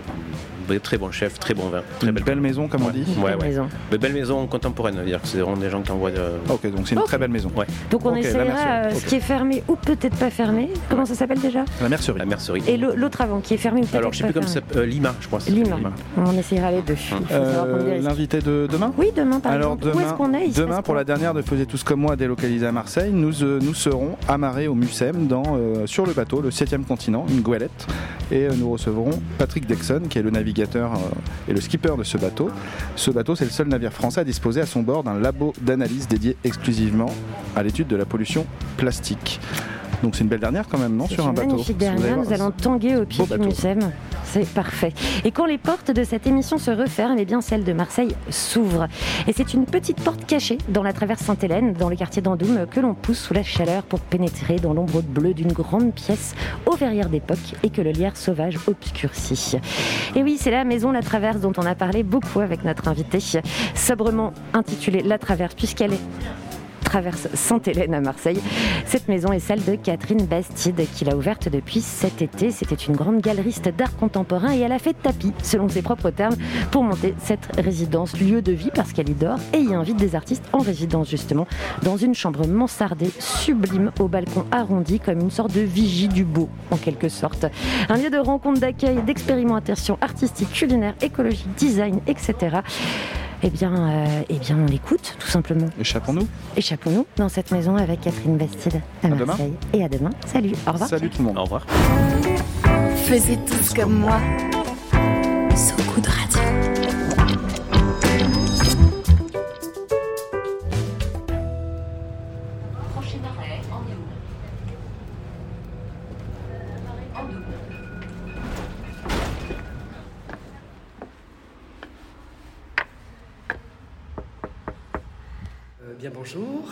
[0.82, 2.24] très bon chef, très bon vin, très Une belle.
[2.24, 3.47] belle maison, comme on dit Ouais, Belle ouais.
[3.49, 3.67] maison.
[3.91, 6.21] Mais belle maison contemporaine, c'est-à-dire que c'est vraiment des gens qui envoient de.
[6.49, 7.51] Ok, donc c'est une très belle maison.
[7.55, 8.45] Ouais, Donc on Ok, la essaiera
[8.86, 10.69] euh, ce qui est fermé ou peut-être pas fermé.
[10.89, 11.65] Comment ça s'appelle déjà?
[11.82, 12.17] La mercerie.
[12.17, 12.63] la mercerie.
[12.67, 14.59] Et l'autre avant qui est fermé ou peut-être Alors je sais pas plus comment ça
[14.78, 15.39] euh, Lima, je crois.
[15.41, 15.78] ça Lima.
[16.17, 16.95] On essaiera les deux.
[17.32, 18.01] Euh.
[18.01, 18.93] L'invité de demain?
[18.97, 19.88] Oui, demain par Alors exemple.
[19.88, 20.57] Où demain, est-ce qu'on est?
[20.57, 23.74] Demain pour la dernière de Faisiez tous comme moi délocalisée à Marseille, nous, euh, nous
[23.74, 27.88] serons amarrés au Mucem dans, euh, sur le bateau, le 7e continent, une goélette.
[28.32, 30.97] Et euh, nous recevrons Patrick Dexon, qui est le navigateur euh,
[31.49, 32.49] et le skipper de ce bateau.
[32.95, 36.07] Ce bateau, c'est le seul navire français à disposer à son bord d'un labo d'analyse
[36.07, 37.11] dédié exclusivement
[37.55, 38.45] à l'étude de la pollution
[38.78, 39.39] plastique.
[40.04, 41.47] Donc c'est une belle dernière quand même, non Sur un bateau.
[41.47, 43.38] magnifique dernière, nous allons tanguer au pied du.
[43.39, 43.91] Mucem.
[44.26, 44.93] C'est parfait.
[45.24, 48.88] Et quand les portes de cette émission se referment, eh bien celle de Marseille s'ouvre.
[49.28, 52.82] Et c'est une petite porte cachée dans la traverse Sainte-Hélène, dans le quartier d'Andoum, que
[52.82, 56.36] l'on pousse sous la chaleur pour pénétrer dans l'ombre bleue d'une grande pièce
[56.66, 59.58] aux verrières d'époque et que le lierre sauvage obscurcit.
[60.16, 63.20] Et oui, c'est la maison La Traverse dont on a parlé beaucoup avec notre invité,
[63.74, 66.01] sobrement intitulée La Traverse, puisqu'elle est
[66.94, 68.39] traverse Sainte-Hélène à Marseille.
[68.86, 72.52] Cette maison est celle de Catherine Bastide, qui l'a ouverte depuis cet été.
[72.52, 76.36] C'était une grande galeriste d'art contemporain et elle a fait tapis, selon ses propres termes,
[76.70, 80.14] pour monter cette résidence, lieu de vie parce qu'elle y dort et y invite des
[80.14, 81.48] artistes en résidence justement,
[81.82, 86.48] dans une chambre mansardée sublime au balcon arrondi comme une sorte de vigie du beau
[86.70, 87.48] en quelque sorte.
[87.89, 92.58] Un lieu de rencontre, d'accueil, d'expérimentation artistique, culinaire, écologique, design, etc.
[93.46, 95.68] Eh bien, euh, eh bien, on l'écoute tout simplement.
[95.80, 96.28] Échappons-nous.
[96.56, 99.26] Échappons-nous dans cette maison avec Catherine Bastide à À demain.
[99.26, 99.54] Marseille.
[99.74, 100.12] Et à demain.
[100.26, 100.89] Salut, au revoir.
[100.89, 101.38] Salut tout le monde.
[101.38, 101.66] Au revoir.
[102.96, 104.20] Faisiez tous comme moi.
[106.06, 106.33] Radio.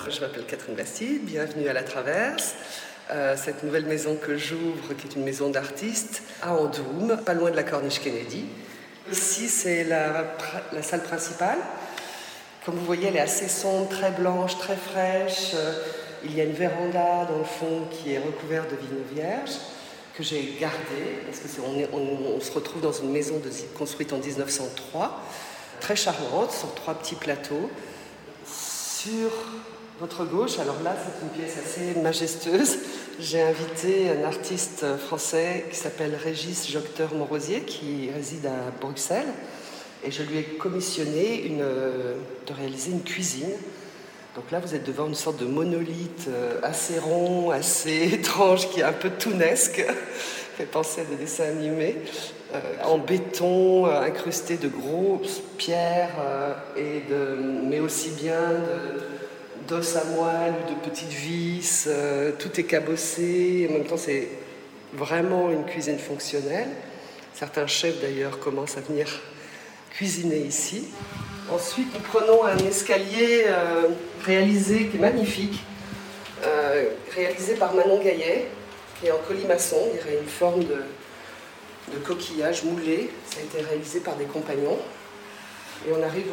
[0.10, 2.56] Je m'appelle Catherine Bastide, bienvenue à La Traverse.
[3.12, 7.52] Euh, cette nouvelle maison que j'ouvre, qui est une maison d'artistes, à Andoum, pas loin
[7.52, 8.46] de la Corniche Kennedy.
[9.12, 10.34] Ici, c'est la,
[10.82, 11.58] salle principale.
[12.66, 15.52] Comme vous voyez, elle est assez sombre, très blanche, très fraîche.
[15.54, 15.74] Euh,
[16.24, 19.58] Il y a une véranda dans le fond qui est recouverte de vignes vierges
[20.16, 21.62] que j'ai gardée parce que
[21.94, 23.42] on, se retrouve dans une maison
[23.78, 25.22] construite en 1903,
[25.80, 27.70] très charmante, sur trois petits plateaux.
[28.46, 29.32] Sur
[30.02, 32.80] votre gauche, alors là c'est une pièce assez majestueuse,
[33.20, 39.32] j'ai invité un artiste français qui s'appelle Régis Jocteur Morosier qui réside à Bruxelles.
[40.04, 42.16] Et je lui ai commissionné euh,
[42.48, 43.52] de réaliser une cuisine.
[44.36, 48.80] Donc là vous êtes devant une sorte de monolithe euh, assez rond, assez étrange qui
[48.80, 49.86] est un peu tounesque,
[50.58, 51.98] fait penser à des dessins animés,
[52.56, 56.16] euh, en béton incrusté de grosses pierres
[56.76, 57.38] et de,
[57.70, 59.21] mais aussi bien de,
[59.68, 64.28] d'os à moelle ou de petites vis, euh, tout est cabossé, en même temps c'est
[64.94, 66.70] vraiment une cuisine fonctionnelle.
[67.34, 69.08] Certains chefs d'ailleurs commencent à venir
[69.92, 70.88] cuisiner ici.
[71.52, 73.88] Ensuite nous prenons un escalier euh,
[74.26, 75.60] réalisé qui est magnifique,
[76.44, 76.86] euh,
[77.16, 78.48] réalisé par Manon Gaillet,
[79.00, 80.78] qui est en colimaçon, il y aurait une forme de,
[82.06, 84.78] coquillage moulé, ça a été réalisé par des compagnons.
[85.86, 86.28] Et on arrive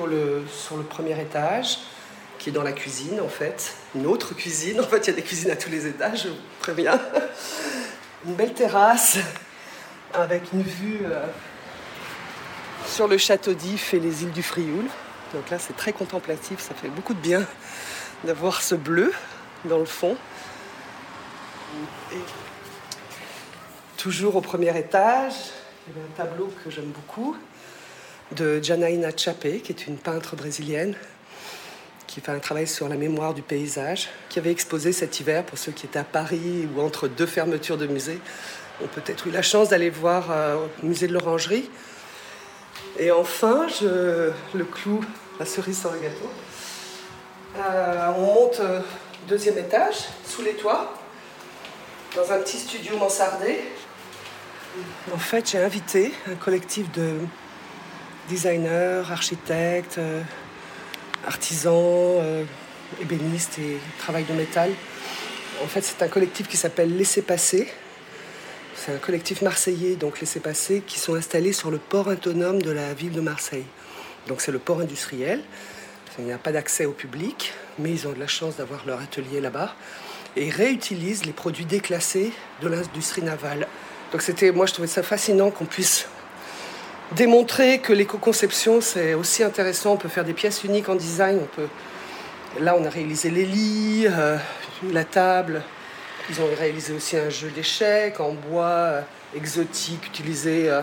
[0.52, 1.78] sur le premier étage,
[2.38, 3.74] qui est dans la cuisine en fait.
[3.94, 6.28] Une autre cuisine, en fait il y a des cuisines à tous les étages, je
[6.28, 7.00] vous préviens.
[8.26, 9.18] Une belle terrasse
[10.14, 11.24] avec une vue euh,
[12.86, 14.84] sur le château d'If et les îles du Frioul.
[15.34, 17.44] Donc là c'est très contemplatif, ça fait beaucoup de bien
[18.24, 19.12] d'avoir ce bleu
[19.64, 20.16] dans le fond.
[22.12, 22.16] Et
[23.96, 25.34] toujours au premier étage,
[25.86, 27.36] il y avait un tableau que j'aime beaucoup
[28.32, 30.94] de Janaína Chape, qui est une peintre brésilienne
[32.18, 35.56] qui fait un travail sur la mémoire du paysage, qui avait exposé cet hiver, pour
[35.56, 38.18] ceux qui étaient à Paris ou entre deux fermetures de musées,
[38.82, 41.70] ont peut-être eu la chance d'aller voir euh, au musée de l'Orangerie.
[42.98, 45.00] Et enfin, le clou
[45.38, 46.28] la cerise sur le gâteau.
[47.56, 48.80] Euh, on monte euh,
[49.28, 50.92] deuxième étage, sous les toits,
[52.16, 53.60] dans un petit studio mansardé.
[55.14, 57.12] En fait, j'ai invité un collectif de
[58.28, 60.00] designers, architectes,
[61.26, 62.44] artisans, euh,
[63.00, 64.70] ébénistes et travail de métal.
[65.62, 67.68] En fait, c'est un collectif qui s'appelle Laissez passer.
[68.76, 72.70] C'est un collectif marseillais, donc Laissez passer, qui sont installés sur le port autonome de
[72.70, 73.66] la ville de Marseille.
[74.28, 75.42] Donc c'est le port industriel.
[76.18, 79.00] Il n'y a pas d'accès au public, mais ils ont de la chance d'avoir leur
[79.00, 79.74] atelier là-bas.
[80.36, 83.68] Et ils réutilisent les produits déclassés de l'industrie navale.
[84.12, 86.08] Donc c'était, moi je trouvais ça fascinant qu'on puisse
[87.12, 89.92] démontrer que l'éco-conception c'est aussi intéressant.
[89.92, 91.40] On peut faire des pièces uniques en design.
[91.42, 91.68] On peut...
[92.60, 94.36] Là on a réalisé les lits, euh,
[94.92, 95.62] la table.
[96.30, 99.00] Ils ont réalisé aussi un jeu d'échecs en bois euh,
[99.34, 100.82] exotique utilisé euh,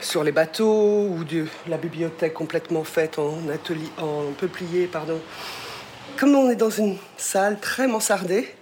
[0.00, 5.20] sur les bateaux ou de la bibliothèque complètement faite en atelier, en peuplier, pardon.
[6.18, 8.54] Comme on est dans une salle très mansardée,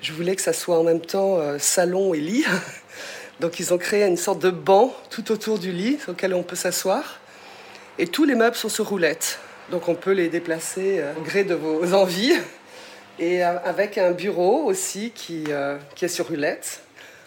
[0.00, 2.44] je voulais que ça soit en même temps salon et lit.
[3.42, 6.44] Donc ils ont créé une sorte de banc tout autour du lit sur lequel on
[6.44, 7.18] peut s'asseoir.
[7.98, 9.40] Et tous les meubles sont sur roulettes.
[9.72, 12.34] Donc on peut les déplacer euh, au gré de vos envies.
[13.18, 16.82] Et euh, avec un bureau aussi qui, euh, qui est sur roulette,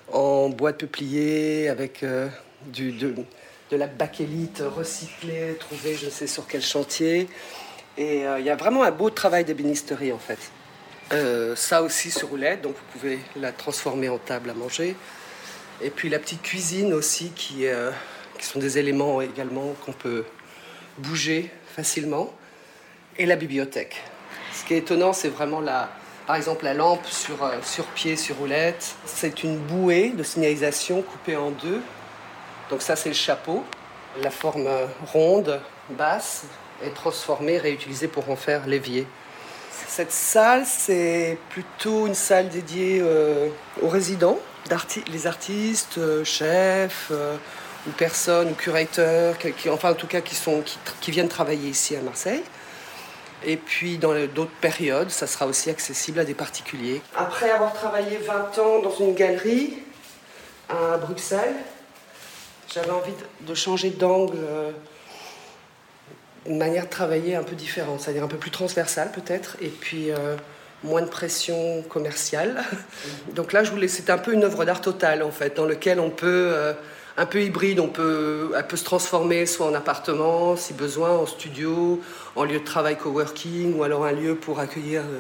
[0.09, 2.05] en bois de peuplier, avec
[2.67, 3.13] du, de,
[3.71, 7.27] de la bakélite recyclée, trouvée je ne sais sur quel chantier.
[7.97, 10.37] Et il y a vraiment un beau travail d'ébénisterie en fait.
[11.55, 14.95] Ça aussi sur roulette, donc vous pouvez la transformer en table à manger.
[15.81, 17.91] Et puis la petite cuisine aussi, qui, euh,
[18.39, 20.23] qui sont des éléments également qu'on peut
[20.97, 22.33] bouger facilement.
[23.17, 24.01] Et la bibliothèque.
[24.53, 25.89] Ce qui est étonnant, c'est vraiment la,
[26.27, 28.95] par exemple la lampe sur, euh, sur pied, sur roulette.
[29.05, 31.81] C'est une bouée de signalisation coupée en deux.
[32.69, 33.63] Donc ça, c'est le chapeau.
[34.21, 35.59] La forme euh, ronde,
[35.89, 36.45] basse,
[36.83, 39.07] est transformée, réutilisée pour en faire l'évier.
[39.87, 43.01] Cette salle, c'est plutôt une salle dédiée
[43.81, 44.39] aux résidents,
[45.11, 47.37] les artistes, euh, chefs euh,
[47.87, 49.35] ou personnes, ou curateurs,
[49.69, 50.63] enfin en tout cas qui, sont,
[51.01, 52.43] qui, viennent travailler ici à Marseille.
[53.43, 57.01] Et puis dans d'autres périodes, ça sera aussi accessible à des particuliers.
[57.15, 59.77] Après avoir travaillé 20 ans dans une galerie
[60.67, 61.55] à Bruxelles,
[62.73, 64.37] j'avais envie de, changer d'angle.
[64.39, 64.71] euh,
[66.47, 70.11] une manière de travailler un peu différente, c'est-à-dire un peu plus transversale peut-être, et puis
[70.85, 72.63] moins de pression commerciale.
[73.35, 76.49] Donc là, c'était un peu une œuvre d'art totale en fait, dans lequel on peut,
[76.53, 76.73] euh,
[77.17, 81.25] un peu hybride, on peut, elle peut se transformer soit en appartement, si besoin, en
[81.25, 82.01] studio,
[82.35, 85.19] en lieu de travail coworking, ou alors un lieu pour accueillir euh,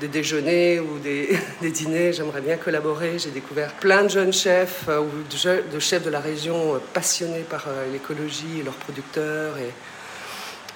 [0.00, 1.38] des déjeuners ou des,
[1.70, 2.12] dîners.
[2.12, 3.18] J'aimerais bien collaborer.
[3.18, 7.66] J'ai découvert plein de jeunes chefs euh, ou de, chefs de la région passionnés par
[7.92, 9.54] l'écologie et leurs producteurs.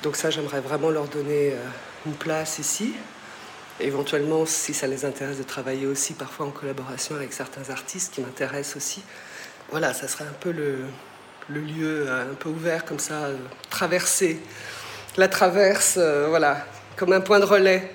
[0.03, 1.55] Donc ça, j'aimerais vraiment leur donner
[2.05, 2.93] une place ici.
[3.81, 8.21] Éventuellement, si ça les intéresse de travailler aussi parfois en collaboration avec certains artistes qui
[8.21, 9.03] m'intéressent aussi.
[9.71, 10.85] Voilà, ça serait un peu le,
[11.49, 13.37] le lieu euh, un peu ouvert comme ça, euh,
[13.71, 14.41] traversé.
[15.17, 16.67] La traverse, euh, voilà,
[16.97, 17.93] comme un point de relais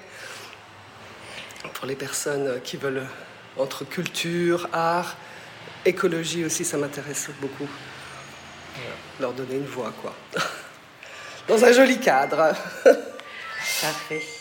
[1.74, 3.06] pour les personnes qui veulent
[3.58, 5.16] entre culture, art,
[5.86, 7.68] écologie aussi, ça m'intéresse beaucoup.
[9.20, 10.14] Leur donner une voix, quoi.
[11.48, 12.54] Dans un joli cadre.
[13.82, 14.39] Parfait.